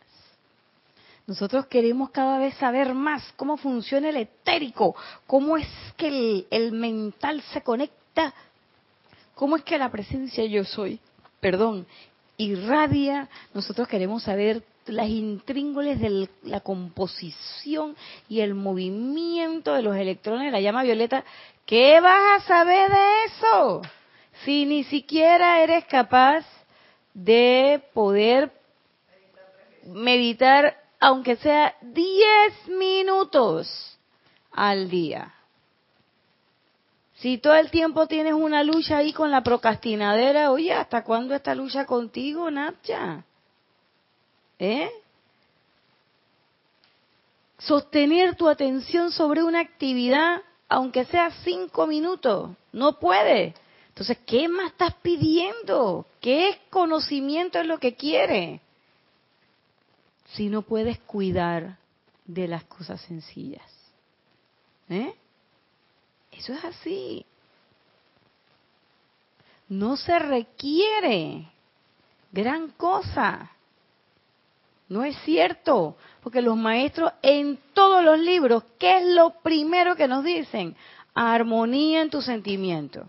[1.25, 6.73] Nosotros queremos cada vez saber más cómo funciona el etérico, cómo es que el, el
[6.73, 8.33] mental se conecta,
[9.33, 10.99] cómo es que la presencia yo soy,
[11.39, 11.87] perdón,
[12.43, 13.29] irradia.
[13.53, 17.95] Nosotros queremos saber las intríngules de la composición
[18.27, 21.23] y el movimiento de los electrones de la llama violeta.
[21.65, 23.81] ¿Qué vas a saber de eso?
[24.43, 26.45] Si ni siquiera eres capaz
[27.13, 28.51] de poder
[29.85, 33.97] meditar, aunque sea 10 minutos
[34.51, 35.33] al día.
[37.23, 41.55] Si todo el tiempo tienes una lucha ahí con la procrastinadera, oye, ¿hasta cuándo esta
[41.55, 43.23] lucha contigo, Natcha?
[44.59, 44.91] ¿Eh?
[47.57, 53.53] Sostener tu atención sobre una actividad, aunque sea cinco minutos, no puede.
[53.87, 56.05] Entonces, ¿qué más estás pidiendo?
[56.19, 58.59] ¿Qué conocimiento es lo que quiere?
[60.33, 61.77] Si no puedes cuidar
[62.25, 63.71] de las cosas sencillas.
[64.89, 65.15] ¿Eh?
[66.37, 67.25] Eso es así.
[69.69, 71.47] No se requiere
[72.31, 73.51] gran cosa.
[74.89, 80.07] No es cierto, porque los maestros en todos los libros, ¿qué es lo primero que
[80.07, 80.75] nos dicen?
[81.15, 83.07] Armonía en tu sentimiento.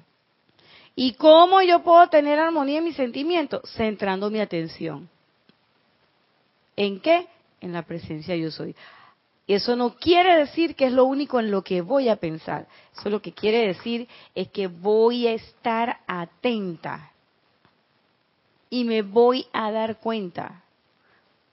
[0.96, 3.60] ¿Y cómo yo puedo tener armonía en mi sentimiento?
[3.64, 5.08] Centrando mi atención.
[6.76, 7.26] ¿En qué?
[7.60, 8.76] En la presencia yo soy.
[9.46, 12.66] Eso no quiere decir que es lo único en lo que voy a pensar.
[12.96, 17.12] Eso lo que quiere decir es que voy a estar atenta
[18.70, 20.64] y me voy a dar cuenta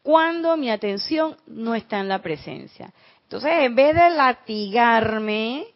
[0.04, 2.93] cuando mi atención no está en la presencia.
[3.23, 5.67] Entonces, en vez de latigarme,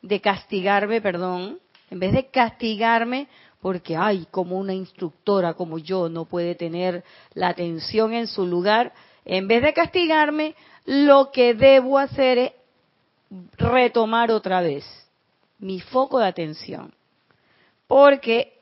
[0.00, 1.58] de castigarme, perdón,
[1.90, 3.28] en vez de castigarme
[3.60, 8.92] porque, ay, como una instructora como yo no puede tener la atención en su lugar,
[9.24, 10.54] en vez de castigarme,
[10.88, 12.52] lo que debo hacer es
[13.58, 14.86] retomar otra vez
[15.58, 16.94] mi foco de atención.
[17.86, 18.54] Porque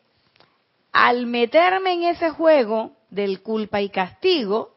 [0.91, 4.75] al meterme en ese juego del culpa y castigo,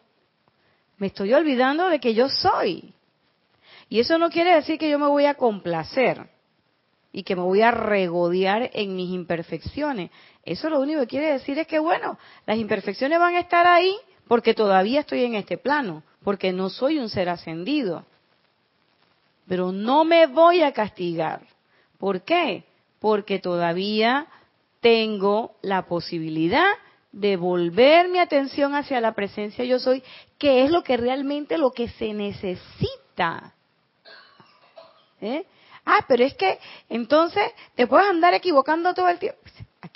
[0.99, 2.93] me estoy olvidando de que yo soy.
[3.89, 6.29] Y eso no quiere decir que yo me voy a complacer
[7.11, 10.11] y que me voy a regodear en mis imperfecciones.
[10.45, 13.95] Eso lo único que quiere decir es que, bueno, las imperfecciones van a estar ahí
[14.27, 18.05] porque todavía estoy en este plano, porque no soy un ser ascendido.
[19.47, 21.41] Pero no me voy a castigar.
[21.97, 22.63] ¿Por qué?
[22.99, 24.27] Porque todavía
[24.81, 26.67] tengo la posibilidad
[27.11, 30.03] de volver mi atención hacia la presencia yo soy,
[30.37, 33.53] que es lo que realmente lo que se necesita.
[35.21, 35.45] ¿Eh?
[35.85, 39.39] Ah, pero es que entonces te puedes andar equivocando todo el tiempo.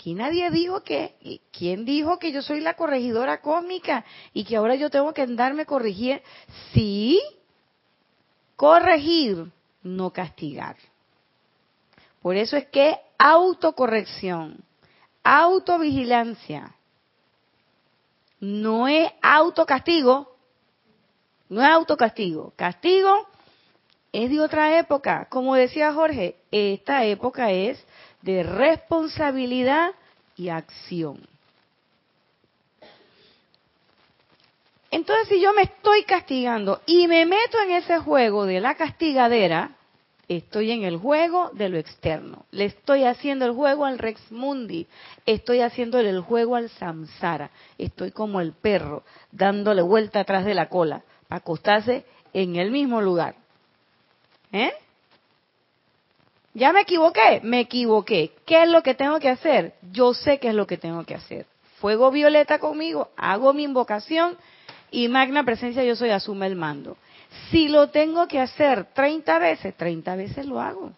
[0.04, 4.76] Aquí nadie dijo que, ¿quién dijo que yo soy la corregidora cósmica y que ahora
[4.76, 6.22] yo tengo que andarme corregir?
[6.74, 7.22] Sí,
[8.58, 9.50] corregir,
[9.82, 10.76] no castigar.
[12.22, 14.62] Por eso es que autocorrección,
[15.24, 16.76] autovigilancia,
[18.42, 20.36] no es autocastigo,
[21.48, 22.52] no es autocastigo.
[22.58, 23.26] Castigo
[24.12, 25.30] es de otra época.
[25.30, 27.82] Como decía Jorge, esta época es
[28.24, 29.92] de responsabilidad
[30.36, 31.20] y acción.
[34.90, 39.76] Entonces, si yo me estoy castigando y me meto en ese juego de la castigadera,
[40.30, 42.46] Estoy en el juego de lo externo.
[42.52, 44.88] Le estoy haciendo el juego al Rex Mundi.
[45.26, 47.52] Estoy haciéndole el juego al Samsara.
[47.78, 53.02] Estoy como el perro, dándole vuelta atrás de la cola para acostarse en el mismo
[53.02, 53.36] lugar.
[54.54, 54.72] ¿Eh?
[56.54, 57.42] ¿Ya me equivoqué?
[57.44, 58.32] Me equivoqué.
[58.46, 59.74] ¿Qué es lo que tengo que hacer?
[59.92, 61.48] Yo sé qué es lo que tengo que hacer.
[61.80, 64.38] Fuego violeta conmigo, hago mi invocación
[64.92, 66.96] y magna presencia yo soy, asume el mando.
[67.50, 70.92] Si lo tengo que hacer 30 veces, 30 veces lo hago.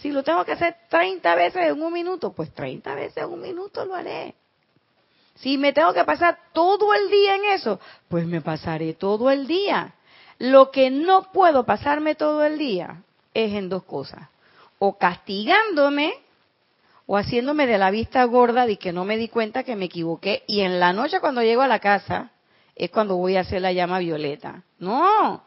[0.00, 3.40] Si lo tengo que hacer 30 veces en un minuto, pues 30 veces en un
[3.40, 4.34] minuto lo haré.
[5.36, 9.46] Si me tengo que pasar todo el día en eso, pues me pasaré todo el
[9.46, 9.94] día.
[10.38, 13.02] Lo que no puedo pasarme todo el día
[13.34, 14.28] es en dos cosas.
[14.78, 16.14] O castigándome
[17.06, 20.44] o haciéndome de la vista gorda de que no me di cuenta que me equivoqué
[20.46, 22.32] y en la noche cuando llego a la casa
[22.76, 24.62] es cuando voy a hacer la llama violeta.
[24.78, 25.42] No,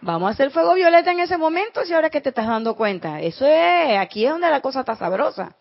[0.00, 3.20] vamos a hacer fuego violeta en ese momento si ahora que te estás dando cuenta.
[3.20, 5.54] Eso es, aquí es donde la cosa está sabrosa.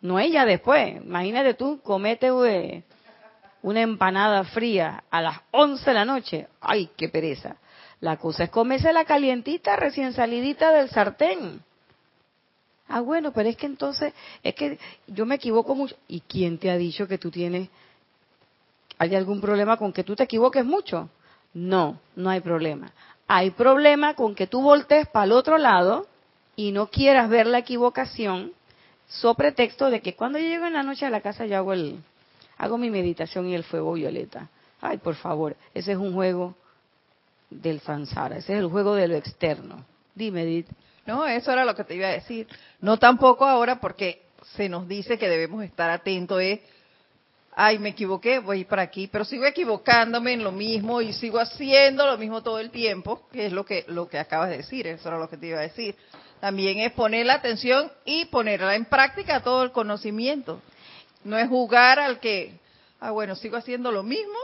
[0.00, 0.96] No es ya después.
[0.96, 7.56] Imagínate tú, comete una empanada fría a las 11 de la noche, ay, qué pereza.
[8.00, 11.62] La cosa es comerse la calientita recién salidita del sartén.
[12.88, 15.96] Ah, bueno, pero es que entonces, es que yo me equivoco mucho.
[16.06, 17.68] ¿Y quién te ha dicho que tú tienes,
[18.98, 21.08] hay algún problema con que tú te equivoques mucho?
[21.54, 22.92] No, no hay problema.
[23.26, 26.06] Hay problema con que tú voltees para el otro lado
[26.56, 28.52] y no quieras ver la equivocación,
[29.08, 31.72] so pretexto de que cuando yo llego en la noche a la casa yo hago
[31.72, 31.98] el,
[32.58, 34.48] hago mi meditación y el fuego violeta.
[34.80, 36.54] Ay, por favor, ese es un juego
[37.50, 39.84] del Sansara, ese es el juego de lo externo.
[40.14, 40.68] Dime, Edith.
[41.06, 42.46] No, eso era lo que te iba a decir.
[42.80, 44.22] No tampoco ahora porque
[44.56, 46.60] se nos dice que debemos estar atentos es,
[47.54, 52.06] ay, me equivoqué, voy para aquí, pero sigo equivocándome en lo mismo y sigo haciendo
[52.06, 55.08] lo mismo todo el tiempo, que es lo que lo que acabas de decir, eso
[55.08, 55.94] era lo que te iba a decir.
[56.40, 60.60] También es poner la atención y ponerla en práctica todo el conocimiento.
[61.22, 62.58] No es jugar al que,
[63.00, 64.36] ah, bueno, sigo haciendo lo mismo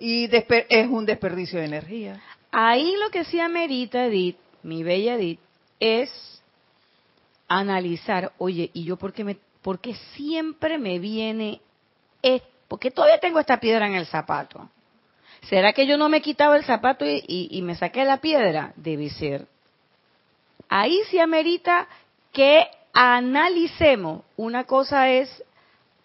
[0.00, 2.20] y es un desperdicio de energía.
[2.50, 5.38] Ahí lo que sí amerita, Edith, mi bella Edith,
[5.78, 6.42] es
[7.46, 11.60] analizar, oye, ¿y yo por qué, me, por qué siempre me viene,
[12.22, 12.48] esto?
[12.70, 14.70] ¿por qué todavía tengo esta piedra en el zapato?
[15.48, 18.72] ¿Será que yo no me quitaba el zapato y, y me saqué la piedra?
[18.76, 19.48] Debe ser.
[20.68, 21.88] Ahí sí amerita
[22.32, 24.22] que analicemos.
[24.36, 25.42] Una cosa es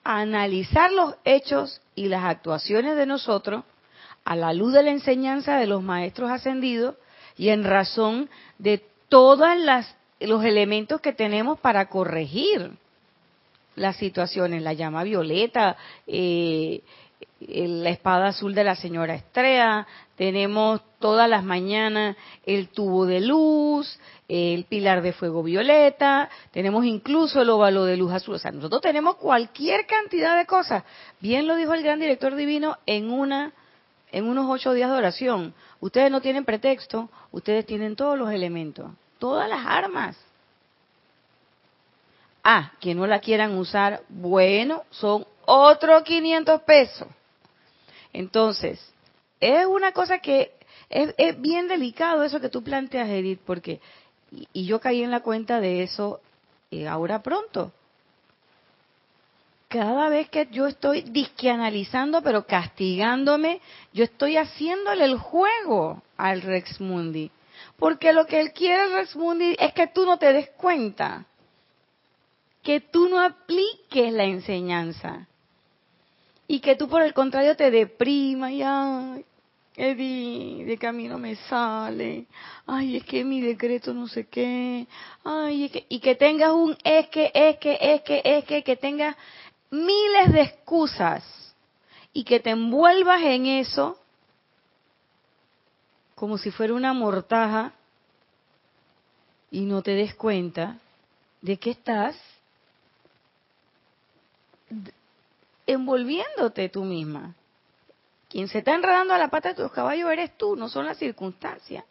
[0.03, 3.63] analizar los hechos y las actuaciones de nosotros
[4.25, 6.95] a la luz de la enseñanza de los maestros ascendidos
[7.37, 9.47] y en razón de todos
[10.19, 12.71] los elementos que tenemos para corregir
[13.75, 16.81] las situaciones, la llama violeta, eh,
[17.39, 22.15] la espada azul de la señora Estrella, tenemos todas las mañanas
[22.45, 28.13] el tubo de luz, el pilar de fuego violeta, tenemos incluso el óvalo de luz
[28.13, 30.83] azul, o sea, nosotros tenemos cualquier cantidad de cosas.
[31.19, 33.53] Bien lo dijo el gran director divino en una
[34.15, 35.53] en unos ocho días de oración.
[35.81, 38.89] Ustedes no tienen pretexto, ustedes tienen todos los elementos,
[39.19, 40.17] todas las armas.
[42.41, 47.09] Ah, que no la quieran usar, bueno, son otros 500 pesos.
[48.13, 48.79] Entonces,
[49.41, 50.53] es una cosa que
[50.89, 53.81] es, bien delicado eso que tú planteas, Edith, porque,
[54.31, 56.21] y, yo caí en la cuenta de eso
[56.71, 57.73] eh, ahora pronto
[59.75, 63.59] cada vez que yo estoy disqueanalizando, pero castigándome,
[63.91, 67.29] yo estoy haciéndole el juego al Rex Mundi.
[67.77, 71.25] Porque lo que él quiere, Rex Mundi, es que tú no te des cuenta.
[72.63, 75.27] Que tú no apliques la enseñanza.
[76.47, 79.25] Y que tú, por el contrario, te deprima y, ay,
[79.75, 82.27] Eddie, de camino me sale.
[82.65, 84.87] Ay, es que mi decreto no sé qué.
[85.25, 89.17] Ay, y que tengas un es que, es que, es que, es que tengas
[89.71, 91.23] miles de excusas
[92.13, 93.99] y que te envuelvas en eso
[96.15, 97.73] como si fuera una mortaja
[99.51, 100.77] y no te des cuenta
[101.41, 102.17] de que estás
[105.67, 107.35] envolviéndote tú misma.
[108.29, 110.97] Quien se está enredando a la pata de tus caballos eres tú, no son las
[110.97, 111.83] circunstancias.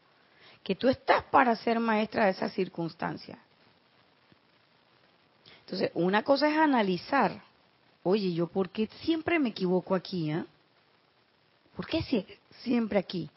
[0.63, 3.39] Que tú estás para ser maestra de esas circunstancias.
[5.61, 7.41] Entonces, una cosa es analizar
[8.05, 10.31] oye, ¿yo por qué siempre me equivoco aquí?
[10.31, 10.45] Eh?
[11.75, 12.03] ¿Por qué
[12.63, 13.29] siempre aquí?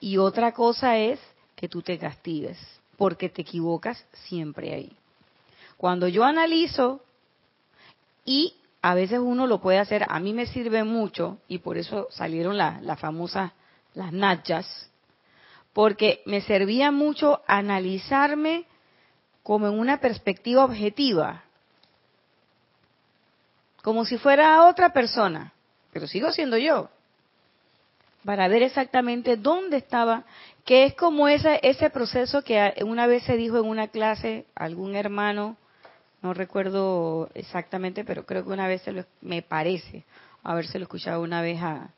[0.00, 1.20] Y otra cosa es
[1.54, 2.58] que tú te castigues,
[2.96, 4.92] porque te equivocas siempre ahí.
[5.76, 7.02] Cuando yo analizo,
[8.24, 12.08] y a veces uno lo puede hacer, a mí me sirve mucho, y por eso
[12.10, 13.52] salieron las famosas,
[13.94, 14.90] las nachas,
[15.72, 18.64] porque me servía mucho analizarme
[19.42, 21.44] como en una perspectiva objetiva,
[23.86, 25.52] como si fuera otra persona,
[25.92, 26.88] pero sigo siendo yo,
[28.24, 30.24] para ver exactamente dónde estaba,
[30.64, 34.96] que es como ese, ese proceso que una vez se dijo en una clase, algún
[34.96, 35.56] hermano,
[36.20, 40.02] no recuerdo exactamente, pero creo que una vez se lo, me parece
[40.42, 41.88] haberse lo escuchado una vez a,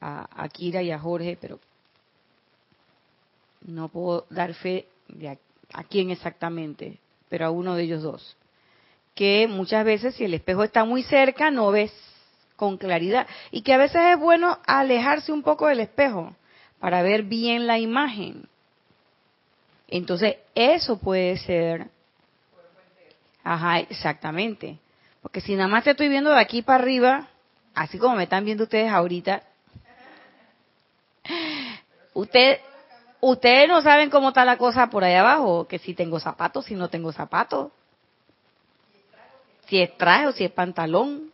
[0.00, 1.60] a, Kira y a Jorge, pero
[3.68, 8.36] no puedo dar fe de a quién exactamente, pero a uno de ellos dos
[9.14, 11.92] que muchas veces si el espejo está muy cerca no ves
[12.56, 16.34] con claridad y que a veces es bueno alejarse un poco del espejo
[16.78, 18.48] para ver bien la imagen.
[19.88, 21.88] Entonces, eso puede ser...
[23.42, 24.78] Ajá, exactamente.
[25.22, 27.28] Porque si nada más te estoy viendo de aquí para arriba,
[27.74, 29.42] así como me están viendo ustedes ahorita,
[32.14, 32.60] usted,
[33.20, 36.74] ustedes no saben cómo está la cosa por ahí abajo, que si tengo zapatos, si
[36.74, 37.72] no tengo zapatos
[39.70, 41.30] si es traje o si es pantalón.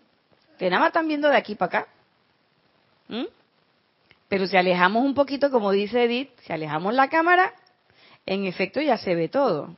[0.52, 1.88] Ustedes nada más están viendo de aquí para acá.
[3.08, 3.24] ¿Mm?
[4.28, 7.54] Pero si alejamos un poquito, como dice Edith, si alejamos la cámara,
[8.26, 9.74] en efecto ya se ve todo.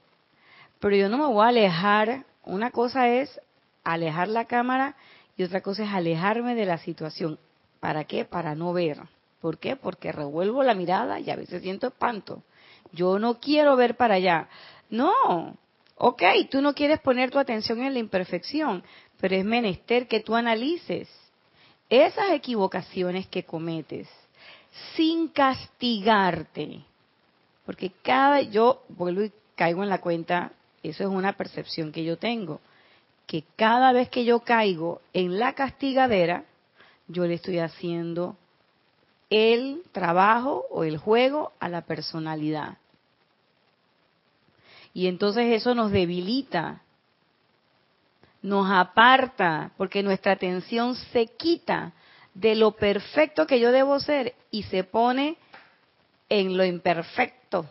[0.80, 2.24] Pero yo no me voy a alejar.
[2.44, 3.40] Una cosa es
[3.84, 4.96] alejar la cámara
[5.36, 7.38] y otra cosa es alejarme de la situación.
[7.78, 8.24] ¿Para qué?
[8.24, 8.98] Para no ver.
[9.40, 9.76] ¿Por qué?
[9.76, 12.42] Porque revuelvo la mirada y a veces siento espanto.
[12.90, 14.48] Yo no quiero ver para allá.
[14.90, 15.56] No.
[15.98, 18.84] Ok, tú no quieres poner tu atención en la imperfección,
[19.20, 21.08] pero es menester que tú analices
[21.90, 24.08] esas equivocaciones que cometes
[24.94, 26.82] sin castigarte.
[27.66, 30.52] Porque cada, yo vuelvo y caigo en la cuenta,
[30.84, 32.60] eso es una percepción que yo tengo,
[33.26, 36.44] que cada vez que yo caigo en la castigadera,
[37.08, 38.36] yo le estoy haciendo
[39.30, 42.78] el trabajo o el juego a la personalidad.
[44.98, 46.82] Y entonces eso nos debilita,
[48.42, 51.92] nos aparta, porque nuestra atención se quita
[52.34, 55.36] de lo perfecto que yo debo ser y se pone
[56.28, 57.66] en lo imperfecto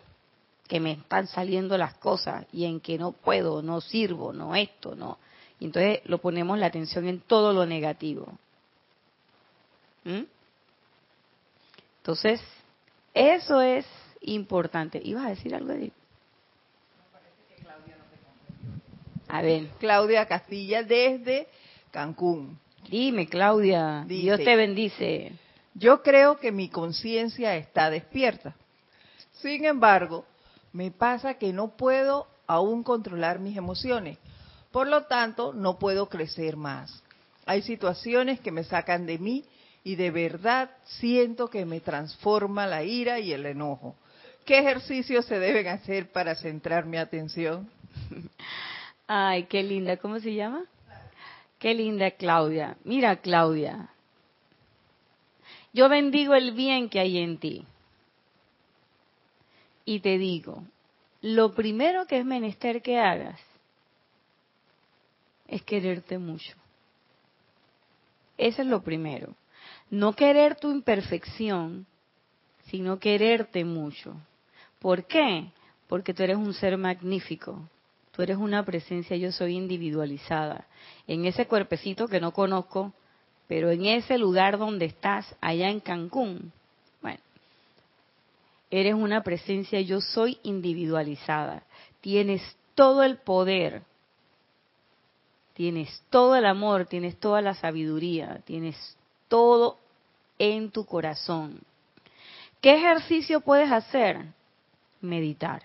[0.70, 4.96] que me están saliendo las cosas y en que no puedo, no sirvo, no esto,
[4.96, 5.18] no.
[5.60, 8.32] Y entonces lo ponemos la atención en todo lo negativo.
[10.06, 10.24] ¿Mm?
[11.98, 12.40] Entonces,
[13.14, 13.86] eso es
[14.22, 15.02] importante.
[15.04, 15.92] ¿Ibas a decir algo, de
[19.28, 19.68] A ver.
[19.80, 21.48] Claudia Castilla desde
[21.92, 22.60] Cancún.
[22.90, 24.06] Dime, Claudia.
[24.08, 25.34] Dios te bendice.
[25.74, 28.56] Yo creo que mi conciencia está despierta.
[29.34, 30.26] Sin embargo,
[30.74, 34.18] me pasa que no puedo aún controlar mis emociones.
[34.72, 37.04] Por lo tanto, no puedo crecer más.
[37.46, 39.46] Hay situaciones que me sacan de mí
[39.84, 43.96] y de verdad siento que me transforma la ira y el enojo.
[44.46, 47.70] ¿Qué ejercicios se deben hacer para centrar mi atención?
[49.08, 49.98] Ay, qué linda.
[49.98, 50.66] ¿Cómo se llama?
[51.60, 52.78] Qué linda Claudia.
[52.84, 53.90] Mira, Claudia.
[55.74, 57.66] Yo bendigo el bien que hay en ti.
[59.86, 60.64] Y te digo,
[61.22, 63.40] lo primero que es menester que hagas
[65.48, 66.56] es quererte mucho.
[68.38, 69.34] Eso es lo primero.
[69.90, 71.86] No querer tu imperfección,
[72.66, 74.16] sino quererte mucho.
[74.80, 75.50] ¿Por qué?
[75.88, 77.62] Porque tú eres un ser magnífico,
[78.18, 80.66] Tú eres una presencia, yo soy individualizada.
[81.06, 82.92] En ese cuerpecito que no conozco,
[83.48, 86.52] pero en ese lugar donde estás, allá en Cancún,
[87.00, 87.20] bueno,
[88.72, 91.62] eres una presencia, yo soy individualizada.
[92.02, 92.42] Tienes
[92.74, 93.84] todo el poder,
[95.54, 98.98] tienes todo el amor, tienes toda la sabiduría, tienes
[99.28, 99.78] todo
[100.40, 101.62] en tu corazón.
[102.62, 104.26] ¿Qué ejercicio puedes hacer?
[105.02, 105.62] Meditar.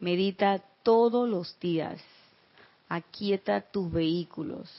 [0.00, 2.00] Medita todos los días.
[2.88, 4.70] Aquieta tus vehículos.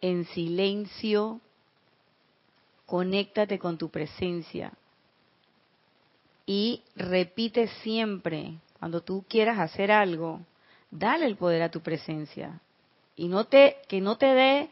[0.00, 1.40] En silencio,
[2.84, 4.72] conéctate con tu presencia.
[6.46, 10.40] Y repite siempre, cuando tú quieras hacer algo,
[10.90, 12.60] dale el poder a tu presencia.
[13.14, 14.68] Y no te, que no te dé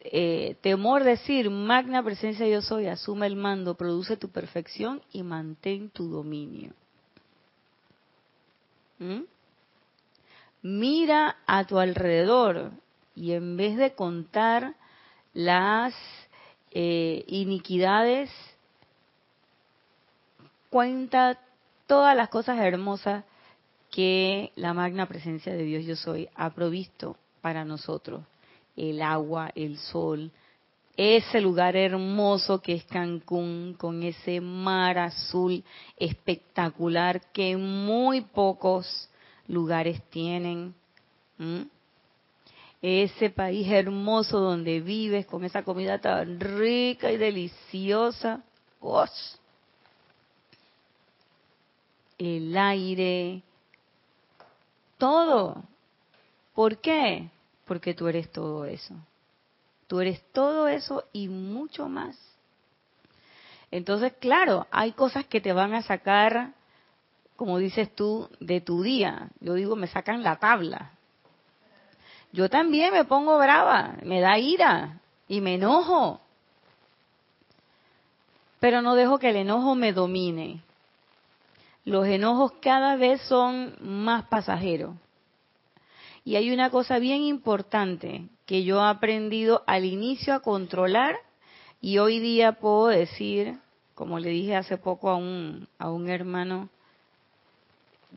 [0.00, 5.88] eh, temor decir, magna presencia yo soy, asume el mando, produce tu perfección y mantén
[5.88, 6.74] tu dominio.
[9.02, 9.24] ¿Mm?
[10.62, 12.70] Mira a tu alrededor
[13.16, 14.74] y en vez de contar
[15.34, 15.92] las
[16.70, 18.30] eh, iniquidades,
[20.70, 21.40] cuenta
[21.88, 23.24] todas las cosas hermosas
[23.90, 28.22] que la magna presencia de Dios yo soy ha provisto para nosotros.
[28.76, 30.30] El agua, el sol,
[30.96, 35.64] ese lugar hermoso que es Cancún, con ese mar azul
[35.96, 39.08] espectacular que muy pocos
[39.48, 40.74] lugares tienen.
[42.82, 48.42] Ese país hermoso donde vives, con esa comida tan rica y deliciosa.
[52.18, 53.42] El aire,
[54.98, 55.62] todo.
[56.54, 57.30] ¿Por qué?
[57.64, 58.94] Porque tú eres todo eso.
[59.92, 62.16] Tú eres todo eso y mucho más.
[63.70, 66.54] Entonces, claro, hay cosas que te van a sacar,
[67.36, 69.28] como dices tú, de tu día.
[69.40, 70.92] Yo digo, me sacan la tabla.
[72.32, 76.22] Yo también me pongo brava, me da ira y me enojo.
[78.60, 80.62] Pero no dejo que el enojo me domine.
[81.84, 84.94] Los enojos cada vez son más pasajeros.
[86.24, 91.16] Y hay una cosa bien importante que yo he aprendido al inicio a controlar
[91.80, 93.58] y hoy día puedo decir,
[93.94, 96.68] como le dije hace poco a un, a un hermano,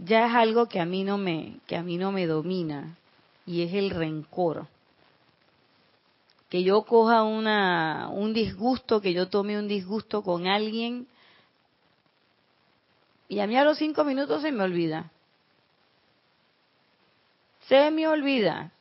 [0.03, 2.97] ya es algo que a mí no me, que a mí no me domina.
[3.47, 4.67] y es el rencor.
[6.49, 11.07] Que yo coja una, un disgusto, que yo tome un disgusto con alguien
[13.27, 15.11] y a mí a los cinco minutos se me olvida.
[17.67, 18.71] Se me olvida.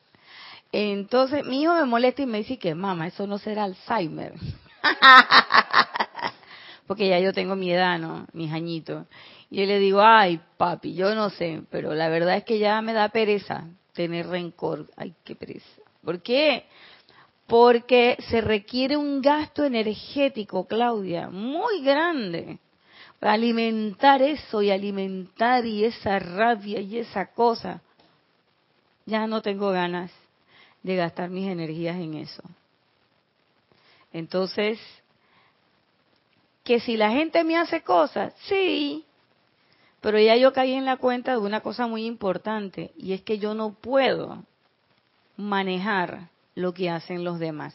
[0.72, 4.34] Entonces mi hijo me molesta y me dice que mamá, eso no será Alzheimer.
[6.86, 8.26] Porque ya yo tengo mi edad, ¿no?
[8.32, 9.06] Mis añitos.
[9.50, 12.80] Y yo le digo, ay, papi, yo no sé, pero la verdad es que ya
[12.82, 14.86] me da pereza tener rencor.
[14.96, 15.80] Ay, qué pereza.
[16.02, 16.66] ¿Por qué?
[17.46, 22.58] Porque se requiere un gasto energético, Claudia, muy grande.
[23.20, 27.80] Para alimentar eso y alimentar y esa rabia y esa cosa.
[29.06, 30.10] Ya no tengo ganas
[30.82, 32.42] de gastar mis energías en eso.
[34.12, 34.78] Entonces,
[36.62, 39.04] que si la gente me hace cosas, sí,
[40.00, 43.38] pero ya yo caí en la cuenta de una cosa muy importante y es que
[43.38, 44.44] yo no puedo
[45.36, 47.74] manejar lo que hacen los demás.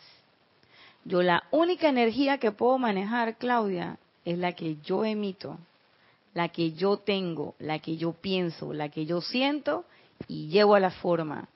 [1.06, 5.58] Yo la única energía que puedo manejar, Claudia, es la que yo emito,
[6.34, 9.86] la que yo tengo, la que yo pienso, la que yo siento
[10.28, 11.50] y llevo a la forma.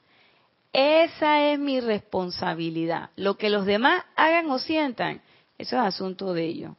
[0.71, 3.11] Esa es mi responsabilidad.
[3.15, 5.21] Lo que los demás hagan o sientan,
[5.57, 6.75] eso es asunto de ellos.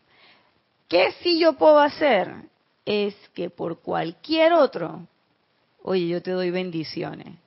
[0.88, 2.34] ¿Qué sí yo puedo hacer?
[2.84, 5.06] Es que por cualquier otro,
[5.82, 7.38] oye, yo te doy bendiciones.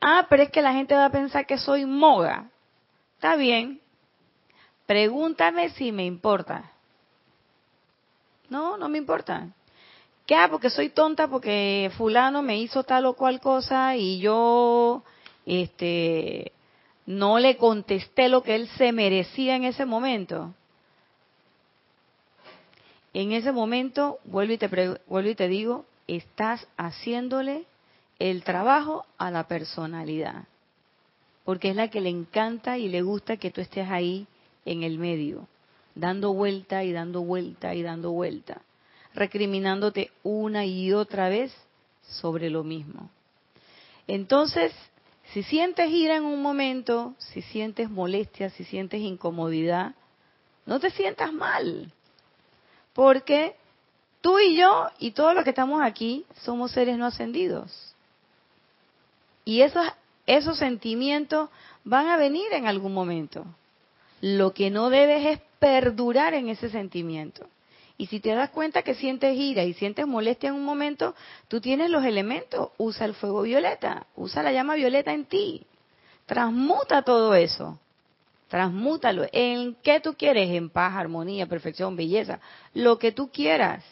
[0.00, 2.48] Ah, pero es que la gente va a pensar que soy moga.
[3.16, 3.80] Está bien.
[4.86, 6.70] Pregúntame si me importa.
[8.48, 9.48] No, no me importa.
[10.26, 10.34] ¿Qué?
[10.34, 15.02] Ah, porque soy tonta porque fulano me hizo tal o cual cosa y yo
[15.46, 16.52] este
[17.06, 20.52] no le contesté lo que él se merecía en ese momento
[23.16, 27.64] en ese momento, vuelvo y te, vuelvo y te digo, estás haciéndole
[28.18, 30.44] el trabajo a la personalidad,
[31.42, 34.26] porque es la que le encanta y le gusta que tú estés ahí
[34.66, 35.48] en el medio,
[35.94, 38.60] dando vuelta y dando vuelta y dando vuelta,
[39.16, 41.52] recriminándote una y otra vez
[42.02, 43.10] sobre lo mismo.
[44.06, 44.72] Entonces,
[45.32, 49.94] si sientes ira en un momento, si sientes molestia, si sientes incomodidad,
[50.66, 51.92] no te sientas mal.
[52.92, 53.56] Porque
[54.20, 57.94] tú y yo y todos los que estamos aquí somos seres no ascendidos.
[59.44, 59.86] Y esos,
[60.26, 61.50] esos sentimientos
[61.84, 63.44] van a venir en algún momento.
[64.20, 67.46] Lo que no debes es perdurar en ese sentimiento.
[67.98, 71.14] Y si te das cuenta que sientes ira y sientes molestia en un momento,
[71.48, 72.70] tú tienes los elementos.
[72.76, 75.66] Usa el fuego violeta, usa la llama violeta en ti.
[76.26, 77.78] Transmuta todo eso.
[78.48, 79.26] Transmútalo.
[79.32, 80.50] ¿En qué tú quieres?
[80.50, 82.40] En paz, armonía, perfección, belleza.
[82.74, 83.82] Lo que tú quieras.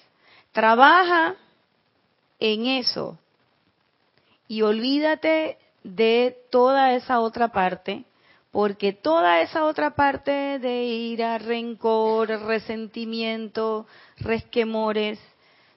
[0.52, 1.34] Trabaja
[2.38, 3.18] en eso.
[4.46, 8.04] Y olvídate de toda esa otra parte,
[8.54, 13.84] porque toda esa otra parte de ira, rencor, resentimiento,
[14.18, 15.18] resquemores,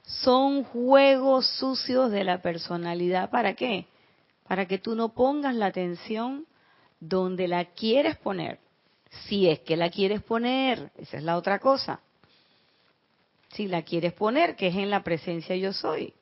[0.04, 3.32] son juegos sucios de la personalidad.
[3.32, 3.88] ¿Para qué?
[4.48, 6.46] Para que tú no pongas la atención
[7.00, 8.60] donde la quieres poner.
[9.26, 12.02] Si es que la quieres poner, esa es la otra cosa.
[13.54, 16.14] Si la quieres poner, que es en la presencia yo soy.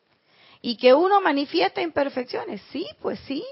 [0.61, 3.43] Y que uno manifiesta imperfecciones, sí, pues sí,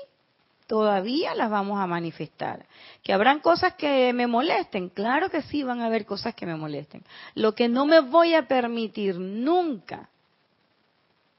[0.68, 2.66] todavía las vamos a manifestar.
[3.04, 6.56] Que habrán cosas que me molesten, claro que sí van a haber cosas que me
[6.56, 7.04] molesten.
[7.36, 10.10] Lo que no me voy a permitir nunca,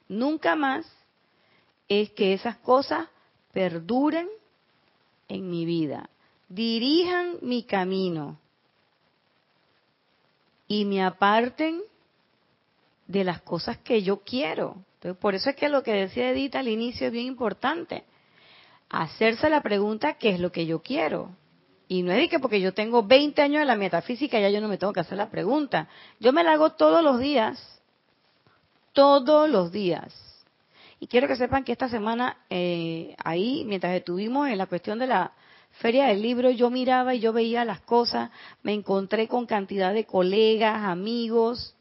[0.08, 0.86] nunca más,
[1.88, 3.08] es que esas cosas
[3.52, 4.28] perduren
[5.28, 6.08] en mi vida
[6.48, 8.38] dirijan mi camino
[10.68, 11.82] y me aparten
[13.06, 14.84] de las cosas que yo quiero.
[15.20, 18.04] por eso es que lo que decía Edith al inicio es bien importante.
[18.89, 21.30] Hacerse la pregunta, ¿qué es lo que yo quiero?
[21.89, 24.68] Y no es que porque yo tengo 20 años en la metafísica ya yo no
[24.68, 25.89] me tengo que hacer la pregunta.
[26.20, 27.82] Yo me la hago todos los días.
[28.93, 30.14] Todos los días.
[31.01, 35.07] Y quiero que sepan que esta semana, eh, ahí, mientras estuvimos en la cuestión de
[35.07, 35.32] la
[35.80, 38.30] Feria del Libro yo miraba y yo veía las cosas,
[38.62, 41.74] me encontré con cantidad de colegas, amigos.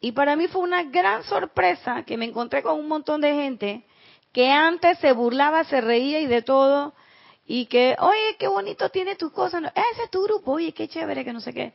[0.00, 3.84] Y para mí fue una gran sorpresa que me encontré con un montón de gente
[4.32, 6.94] que antes se burlaba, se reía y de todo,
[7.46, 11.24] y que, oye, qué bonito tiene tu cosa, ese es tu grupo, oye, qué chévere,
[11.24, 11.72] que no sé qué.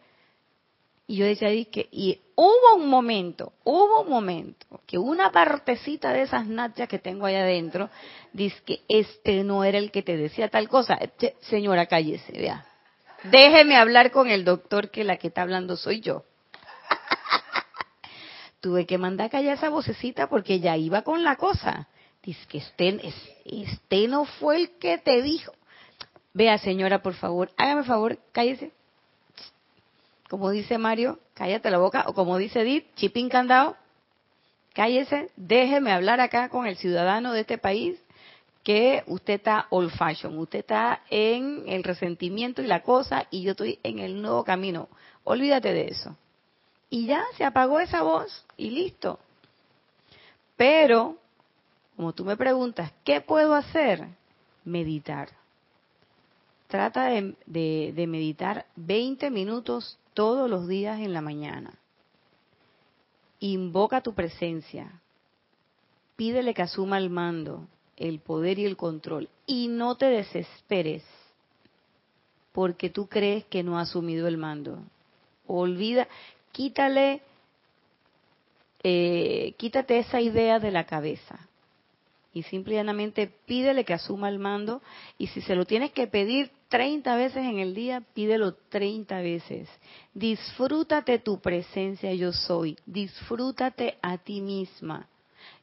[1.08, 6.24] Y yo decía, que, y hubo un momento, hubo un momento, que una partecita de
[6.24, 7.89] esas nachas que tengo allá adentro,
[8.34, 10.97] dice que este no era el que te decía tal cosa.
[11.41, 12.66] Señora, cállese, vea.
[13.24, 16.24] Déjeme hablar con el doctor que la que está hablando soy yo.
[18.62, 21.88] Tuve que mandar callar esa vocecita porque ya iba con la cosa.
[22.26, 23.13] Dice que este,
[23.45, 25.53] este no fue el que te dijo.
[26.34, 28.71] Vea, señora, por favor, hágame favor, cállese.
[30.28, 32.05] Como dice Mario, cállate la boca.
[32.07, 33.78] O como dice Edith, chipín candado,
[34.73, 37.99] cállese, déjeme hablar acá con el ciudadano de este país
[38.63, 43.51] que usted está old fashion, usted está en el resentimiento y la cosa y yo
[43.51, 44.89] estoy en el nuevo camino.
[45.23, 46.17] Olvídate de eso.
[46.89, 49.19] Y ya se apagó esa voz y listo.
[50.57, 51.17] Pero,
[51.95, 54.07] como tú me preguntas, ¿qué puedo hacer?
[54.63, 55.29] Meditar.
[56.67, 61.73] Trata de, meditar 20 minutos todos los días en la mañana.
[63.39, 65.01] Invoca tu presencia.
[66.15, 67.67] Pídele que asuma el mando
[67.97, 69.29] el poder y el control.
[69.45, 71.03] Y no te desesperes
[72.51, 74.79] porque tú crees que no ha asumido el mando.
[75.47, 76.07] Olvida,
[76.51, 77.21] quítale,
[78.83, 81.47] eh, quítate esa idea de la cabeza.
[82.36, 84.83] Y simplemente pídele que asuma el mando.
[85.17, 89.67] Y si se lo tienes que pedir 30 veces en el día, pídelo 30 veces.
[90.13, 92.77] Disfrútate tu presencia, yo soy.
[92.86, 95.07] Disfrútate a ti misma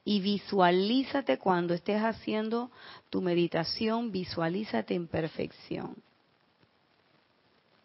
[0.05, 2.71] y visualízate cuando estés haciendo
[3.11, 5.97] tu meditación, visualízate en perfección.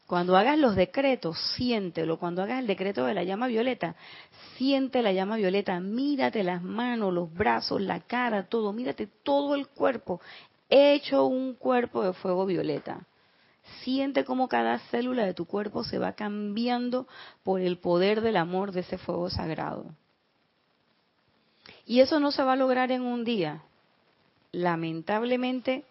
[0.08, 2.18] Cuando hagas los decretos, siéntelo.
[2.18, 3.96] Cuando hagas el decreto de la llama violeta,
[4.56, 5.82] siente la llama violeta.
[5.82, 8.72] Mírate las manos, los brazos, la cara, todo.
[8.72, 10.22] Mírate todo el cuerpo,
[10.70, 13.06] hecho un cuerpo de fuego violeta.
[13.82, 17.06] Siente cómo cada célula de tu cuerpo se va cambiando
[17.44, 19.88] por el poder del amor de ese fuego sagrado.
[21.86, 23.62] Y eso no se va a lograr en un día.
[24.54, 25.84] Lamentablemente,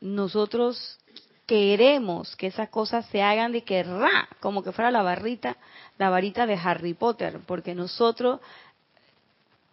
[0.00, 0.98] nosotros
[1.46, 5.56] queremos que esas cosas se hagan de que ra, como que fuera la barrita,
[5.96, 8.40] la varita de Harry Potter, porque nosotros,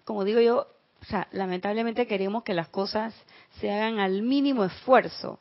[0.05, 0.67] como digo yo,
[1.01, 3.13] o sea, lamentablemente queremos que las cosas
[3.59, 5.39] se hagan al mínimo esfuerzo.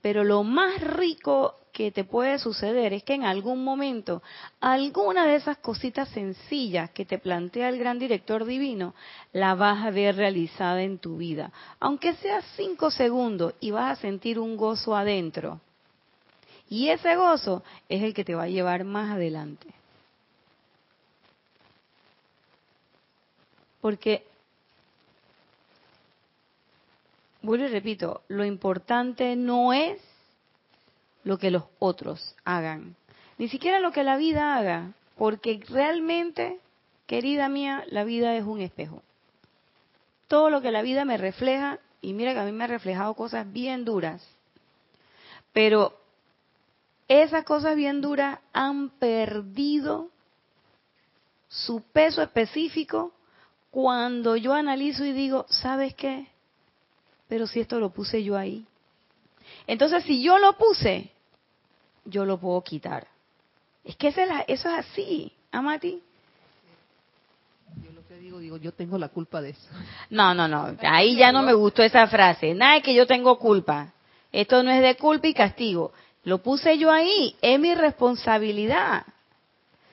[0.00, 4.22] Pero lo más rico que te puede suceder es que en algún momento
[4.60, 8.94] alguna de esas cositas sencillas que te plantea el gran director divino
[9.32, 14.00] la vas a ver realizada en tu vida, aunque sea cinco segundos y vas a
[14.00, 15.60] sentir un gozo adentro.
[16.68, 19.66] Y ese gozo es el que te va a llevar más adelante.
[23.80, 24.24] Porque,
[27.42, 30.00] vuelvo y repito, lo importante no es
[31.24, 32.96] lo que los otros hagan,
[33.38, 36.60] ni siquiera lo que la vida haga, porque realmente,
[37.06, 39.02] querida mía, la vida es un espejo.
[40.28, 43.14] Todo lo que la vida me refleja, y mira que a mí me ha reflejado
[43.14, 44.26] cosas bien duras,
[45.52, 45.98] pero
[47.08, 50.10] esas cosas bien duras han perdido
[51.48, 53.12] su peso específico
[53.70, 56.28] cuando yo analizo y digo, ¿sabes qué?
[57.28, 58.66] Pero si esto lo puse yo ahí.
[59.66, 61.10] Entonces, si yo lo puse,
[62.04, 63.06] yo lo puedo quitar.
[63.84, 66.02] Es que eso es así, Amati.
[67.82, 69.68] Yo lo que digo, digo, yo tengo la culpa de eso.
[70.10, 72.54] No, no, no, ahí ya no me gustó esa frase.
[72.54, 73.92] Nada de que yo tengo culpa.
[74.32, 75.92] Esto no es de culpa y castigo.
[76.24, 79.04] Lo puse yo ahí, es mi responsabilidad.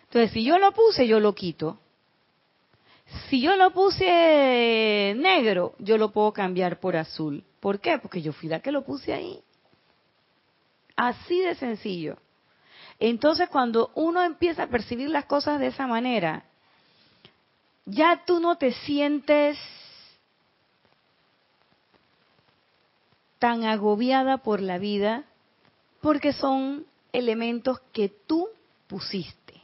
[0.03, 1.80] Entonces, si yo lo puse, yo lo quito.
[3.30, 7.43] Si yo lo puse negro, yo lo puedo cambiar por azul.
[7.60, 7.97] ¿Por qué?
[7.99, 9.39] Porque yo fui la que lo puse ahí.
[10.97, 12.17] Así de sencillo.
[12.99, 16.43] Entonces cuando uno empieza a percibir las cosas de esa manera,
[17.85, 19.57] ya tú no te sientes
[23.37, 25.23] tan agobiada por la vida
[26.01, 28.49] porque son elementos que tú
[28.87, 29.61] pusiste.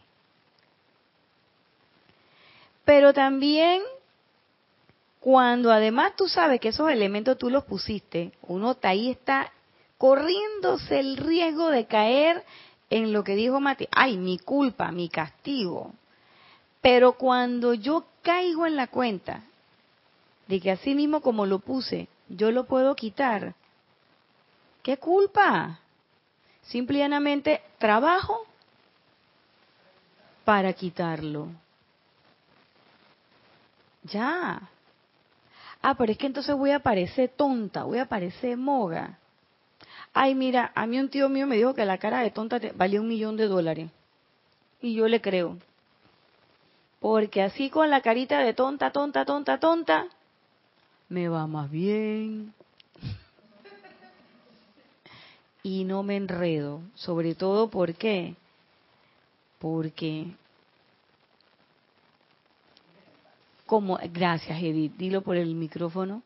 [2.86, 3.81] Pero también
[5.19, 9.51] cuando además tú sabes que esos elementos tú los pusiste, uno ahí está
[10.04, 12.43] corriéndose el riesgo de caer
[12.89, 15.93] en lo que dijo Mati, ay, mi culpa, mi castigo.
[16.82, 19.43] Pero cuando yo caigo en la cuenta
[20.49, 23.56] de que así mismo como lo puse, yo lo puedo quitar,
[24.82, 25.80] ¿qué culpa?
[26.64, 28.45] Simplemente trabajo
[30.43, 31.47] para quitarlo.
[34.04, 34.70] Ya.
[35.82, 39.18] Ah, pero es que entonces voy a parecer tonta, voy a parecer moga.
[40.14, 43.01] Ay, mira, a mí un tío mío me dijo que la cara de tonta valía
[43.01, 43.89] un millón de dólares.
[44.82, 45.57] Y yo le creo.
[46.99, 50.07] Porque así con la carita de tonta, tonta, tonta, tonta,
[51.09, 52.53] me va más bien.
[55.64, 56.82] y no me enredo.
[56.95, 58.36] Sobre todo, ¿por qué?
[59.59, 60.28] Porque
[63.66, 66.22] como, gracias Edith, dilo por el micrófono.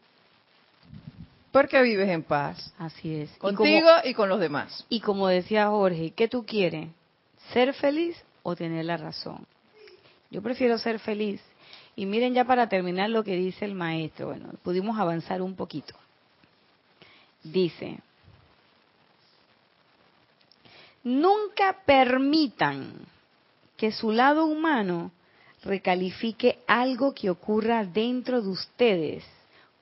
[1.58, 2.72] Porque vives en paz.
[2.78, 3.32] Así es.
[3.36, 4.86] Y Contigo como- y, con los demás.
[4.90, 6.88] Y como decía Jorge, ¿qué tú quieres?
[7.52, 9.44] ¿Ser feliz o tener la razón?
[10.30, 11.42] Yo prefiero ser feliz.
[11.96, 14.28] Y miren ya para terminar lo que dice el maestro.
[14.28, 15.96] Bueno, pudimos avanzar un poquito.
[17.42, 17.98] Dice,
[21.04, 22.94] nunca permitan
[23.76, 25.10] que su lado humano
[25.64, 29.24] recalifique algo que ocurra dentro de ustedes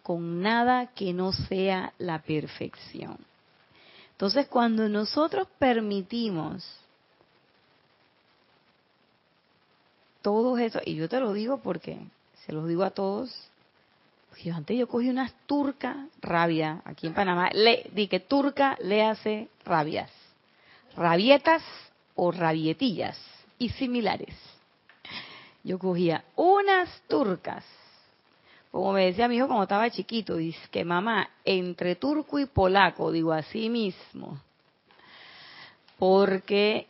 [0.06, 3.18] con nada que no sea la perfección.
[4.12, 6.64] Entonces, cuando nosotros permitimos
[10.22, 11.98] todo eso, y yo te lo digo porque
[12.46, 13.36] se los digo a todos,
[14.30, 19.04] porque antes yo cogí unas turcas rabia aquí en Panamá, le di que turca le
[19.04, 20.12] hace rabias,
[20.96, 21.64] rabietas
[22.14, 23.18] o rabietillas
[23.58, 24.36] y similares.
[25.64, 27.66] Yo cogía unas turcas,
[28.76, 33.10] como me decía mi hijo cuando estaba chiquito, dice que mamá, entre turco y polaco,
[33.10, 34.38] digo así mismo,
[35.98, 36.86] porque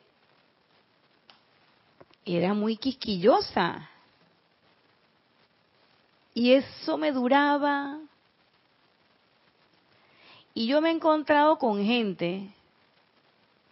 [2.25, 3.87] era muy quisquillosa.
[6.33, 7.99] Y eso me duraba.
[10.55, 12.49] Y yo me he encontrado con gente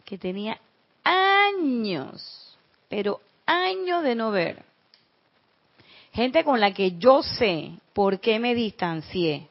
[0.06, 0.62] que tenía
[1.04, 2.56] años,
[2.90, 4.73] pero años de no ver.
[6.14, 9.48] Gente con la que yo sé por qué me distancié.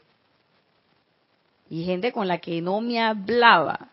[1.69, 3.89] Y gente con la que no me hablaba.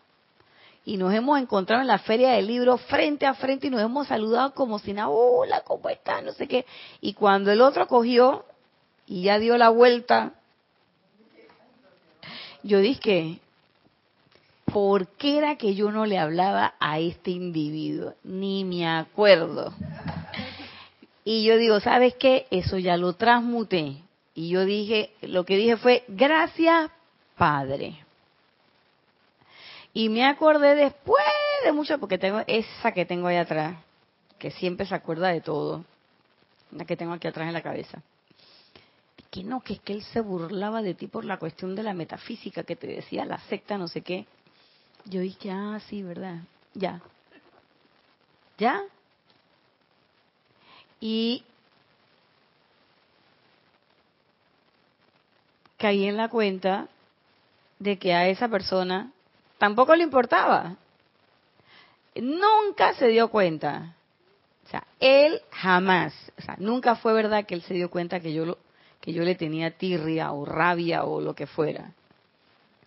[0.84, 4.06] Y nos hemos encontrado en la feria del libro frente a frente y nos hemos
[4.06, 6.22] saludado como si nada, hola, ¿cómo estás?
[6.22, 6.64] No sé qué.
[7.00, 8.44] Y cuando el otro cogió
[9.06, 10.34] y ya dio la vuelta,
[12.62, 13.40] yo dije,
[14.66, 18.14] ¿por qué era que yo no le hablaba a este individuo?
[18.22, 19.72] Ni me acuerdo.
[21.24, 22.46] Y yo digo, ¿sabes qué?
[22.50, 23.96] Eso ya lo transmuté.
[24.34, 26.90] Y yo dije, lo que dije fue, gracias,
[27.36, 27.98] Padre.
[29.92, 31.24] Y me acordé después
[31.64, 33.76] de mucho, porque tengo esa que tengo ahí atrás,
[34.38, 35.84] que siempre se acuerda de todo,
[36.70, 38.02] la que tengo aquí atrás en la cabeza.
[39.30, 41.94] Que no, que es que él se burlaba de ti por la cuestión de la
[41.94, 44.26] metafísica, que te decía la secta, no sé qué.
[45.04, 46.38] Yo dije, ah, sí, ¿verdad?
[46.74, 47.00] Ya.
[48.58, 48.82] ¿Ya?
[51.00, 51.44] Y
[55.78, 56.88] caí en la cuenta
[57.78, 59.10] de que a esa persona
[59.58, 60.76] tampoco le importaba.
[62.14, 63.94] Nunca se dio cuenta.
[64.66, 68.32] O sea, él jamás, o sea, nunca fue verdad que él se dio cuenta que
[68.32, 68.58] yo lo,
[69.00, 71.92] que yo le tenía tirria o rabia o lo que fuera.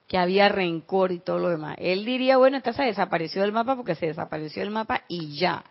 [0.08, 1.76] Que había rencor y todo lo demás.
[1.80, 5.64] Él diría, bueno, esta se desapareció del mapa porque se desapareció del mapa y ya.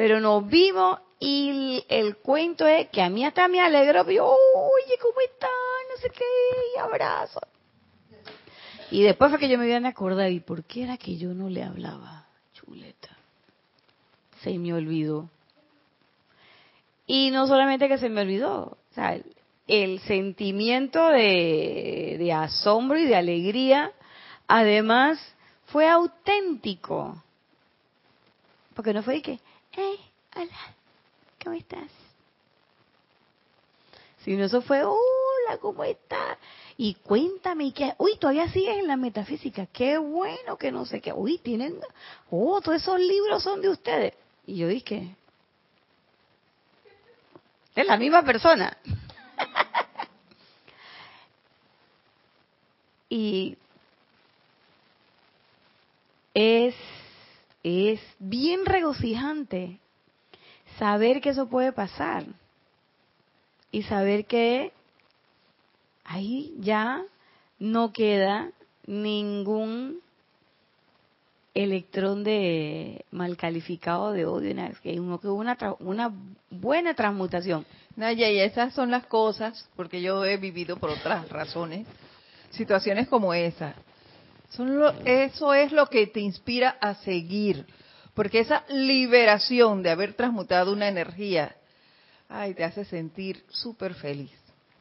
[0.00, 4.94] Pero nos vimos y el, cuento es que a mí hasta me alegró, yo, oye,
[4.98, 5.50] ¿cómo estás?
[5.90, 7.38] No sé qué, abrazo.
[8.90, 11.34] Y después fue que yo me vine a acordar, ¿y por qué era que yo
[11.34, 12.24] no le hablaba?
[12.54, 13.14] Chuleta.
[14.42, 15.28] Se me olvidó.
[17.06, 18.78] Y no solamente que se me olvidó,
[19.66, 23.92] el, sentimiento de, de asombro y de alegría,
[24.48, 25.20] además,
[25.66, 27.22] fue auténtico.
[28.74, 29.40] Porque no fue de que,
[29.72, 29.98] hey,
[30.36, 30.74] hola,
[31.42, 31.90] ¿cómo estás?
[34.24, 36.36] Sino eso fue, hola, ¿cómo estás?
[36.76, 37.94] Y cuéntame, ¿y qué?
[37.98, 39.66] Uy, todavía sigues en la metafísica.
[39.66, 41.12] Qué bueno que no sé qué.
[41.12, 41.78] Uy, tienen,
[42.30, 44.14] oh, todos esos libros son de ustedes.
[44.46, 45.14] Y yo dije,
[47.74, 48.76] es la misma persona.
[53.08, 53.56] y
[56.34, 56.74] es,
[57.62, 59.78] es bien regocijante
[60.78, 62.24] saber que eso puede pasar
[63.70, 64.72] y saber que
[66.04, 67.04] ahí ya
[67.58, 68.50] no queda
[68.86, 70.00] ningún
[71.54, 76.12] electrón de mal calificado de odio, que hubo una, una
[76.48, 77.66] buena transmutación.
[77.96, 81.86] Naya, y esas son las cosas, porque yo he vivido por otras razones,
[82.50, 83.74] situaciones como esa.
[85.04, 87.66] Eso es lo que te inspira a seguir,
[88.14, 91.54] porque esa liberación de haber transmutado una energía,
[92.28, 94.32] ay, te hace sentir súper feliz.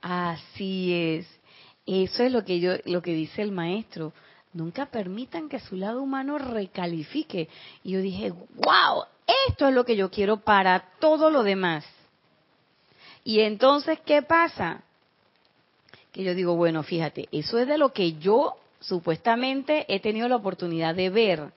[0.01, 1.27] Así es.
[1.85, 4.13] Eso es lo que yo, lo que dice el maestro.
[4.53, 7.49] Nunca permitan que su lado humano recalifique.
[7.83, 9.03] Y yo dije, wow,
[9.47, 11.85] esto es lo que yo quiero para todo lo demás.
[13.23, 14.81] Y entonces, ¿qué pasa?
[16.11, 20.37] Que yo digo, bueno, fíjate, eso es de lo que yo supuestamente he tenido la
[20.37, 21.51] oportunidad de ver.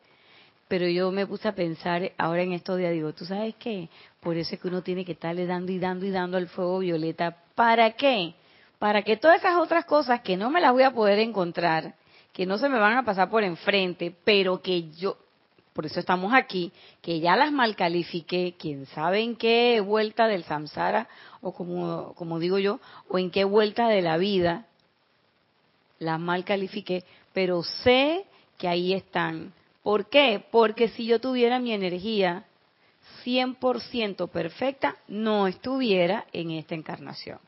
[0.68, 3.88] Pero yo me puse a pensar ahora en estos días, digo, ¿tú sabes qué?
[4.20, 6.78] Por eso es que uno tiene que estarle dando y dando y dando al fuego
[6.78, 7.36] violeta.
[7.54, 8.34] ¿Para qué?
[8.78, 11.94] Para que todas esas otras cosas que no me las voy a poder encontrar,
[12.32, 15.18] que no se me van a pasar por enfrente, pero que yo,
[15.74, 20.44] por eso estamos aquí, que ya las mal califiqué, quién sabe en qué vuelta del
[20.44, 21.08] samsara,
[21.42, 24.66] o como, como digo yo, o en qué vuelta de la vida,
[26.02, 28.24] las mal califiqué, pero sé
[28.58, 29.52] que ahí están.
[29.82, 30.44] ¿Por qué?
[30.50, 32.44] Porque si yo tuviera mi energía
[33.24, 37.38] 100% perfecta, no estuviera en esta encarnación.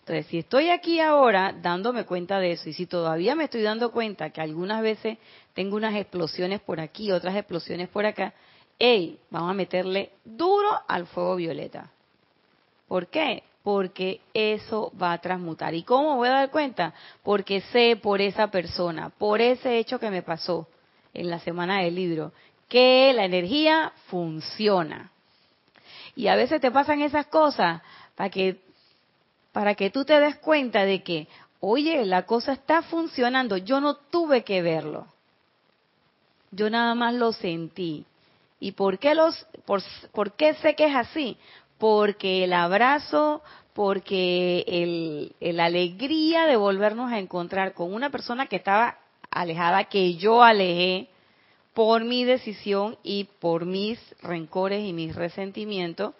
[0.00, 3.90] Entonces, si estoy aquí ahora dándome cuenta de eso y si todavía me estoy dando
[3.90, 5.18] cuenta que algunas veces
[5.52, 8.32] tengo unas explosiones por aquí, otras explosiones por acá,
[8.78, 11.90] hey, vamos a meterle duro al fuego violeta.
[12.86, 13.42] ¿Por qué?
[13.66, 15.74] Porque eso va a transmutar.
[15.74, 16.94] ¿Y cómo voy a dar cuenta?
[17.24, 20.68] Porque sé por esa persona, por ese hecho que me pasó
[21.12, 22.30] en la semana del libro,
[22.68, 25.10] que la energía funciona.
[26.14, 27.82] Y a veces te pasan esas cosas
[28.14, 28.60] para que
[29.50, 31.26] para que tú te des cuenta de que,
[31.58, 35.08] oye, la cosa está funcionando, yo no tuve que verlo.
[36.52, 38.04] Yo nada más lo sentí.
[38.60, 41.36] ¿Y por qué, los, por, por qué sé que es así?
[41.78, 43.42] Porque el abrazo,
[43.74, 48.98] porque el, la alegría de volvernos a encontrar con una persona que estaba
[49.30, 51.08] alejada, que yo alejé
[51.74, 56.14] por mi decisión y por mis rencores y mis resentimientos,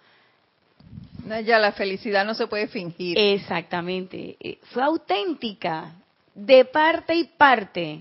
[1.44, 3.18] ya la felicidad no se puede fingir.
[3.18, 4.36] Exactamente.
[4.38, 5.94] Eh, fue auténtica,
[6.34, 8.00] de parte y parte.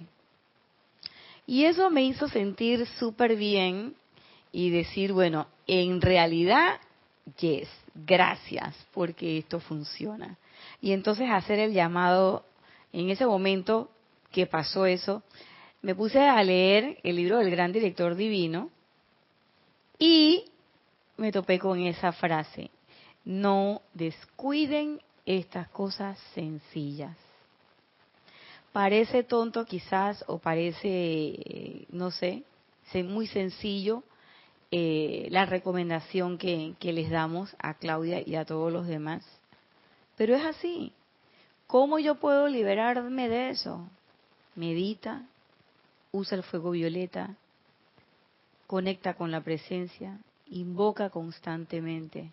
[1.47, 3.95] Y eso me hizo sentir súper bien
[4.51, 6.80] y decir, bueno, en realidad,
[7.40, 10.38] yes, gracias, porque esto funciona.
[10.82, 12.46] Y entonces hacer el llamado,
[12.94, 13.90] en ese momento
[14.32, 15.24] que pasó eso,
[15.82, 18.70] me puse a leer el libro del gran director divino
[20.00, 20.46] y
[21.18, 22.70] me topé con esa frase,
[23.24, 27.16] no descuiden estas cosas sencillas.
[28.72, 32.44] Parece tonto quizás o parece, no sé,
[33.04, 34.04] muy sencillo
[34.72, 39.26] eh, la recomendación que, que les damos a Claudia y a todos los demás.
[40.18, 40.91] Pero es así.
[41.68, 43.88] ¿Cómo yo puedo liberarme de eso?
[44.55, 45.24] Medita,
[46.11, 47.36] usa el fuego violeta,
[48.68, 52.32] conecta con la presencia, invoca constantemente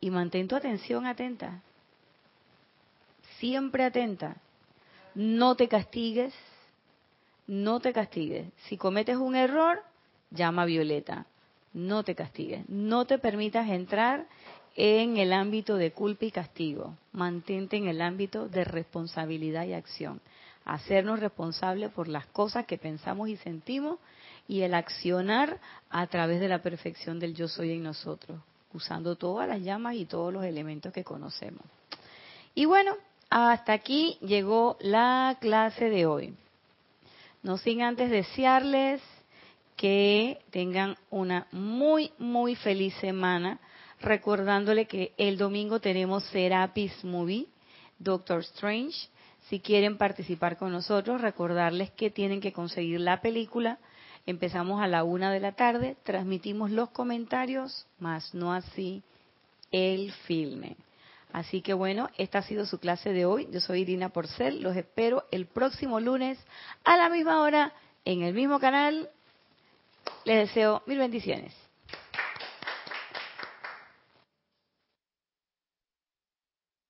[0.00, 1.62] y mantén tu atención atenta.
[3.38, 4.36] Siempre atenta.
[5.14, 6.34] No te castigues,
[7.46, 8.46] no te castigues.
[8.68, 9.82] Si cometes un error,
[10.30, 11.26] llama a Violeta.
[11.74, 12.68] No te castigues.
[12.68, 14.26] No te permitas entrar
[14.74, 16.96] en el ámbito de culpa y castigo.
[17.12, 20.20] Mantente en el ámbito de responsabilidad y acción.
[20.64, 23.98] Hacernos responsables por las cosas que pensamos y sentimos
[24.46, 25.58] y el accionar
[25.90, 28.40] a través de la perfección del yo soy en nosotros
[28.74, 31.62] usando todas las llamas y todos los elementos que conocemos.
[32.54, 32.96] Y bueno,
[33.30, 36.34] hasta aquí llegó la clase de hoy.
[37.42, 39.02] No sin antes desearles
[39.82, 43.58] que tengan una muy, muy feliz semana,
[44.00, 47.48] recordándole que el domingo tenemos Serapis Movie,
[47.98, 49.08] Doctor Strange.
[49.48, 53.80] Si quieren participar con nosotros, recordarles que tienen que conseguir la película
[54.24, 59.02] Empezamos a la una de la tarde, transmitimos los comentarios, más no así
[59.72, 60.76] el filme.
[61.32, 63.48] Así que bueno, esta ha sido su clase de hoy.
[63.50, 64.62] Yo soy Irina Porcel.
[64.62, 66.38] Los espero el próximo lunes
[66.84, 67.72] a la misma hora
[68.04, 69.10] en el mismo canal.
[70.24, 71.61] Les deseo mil bendiciones.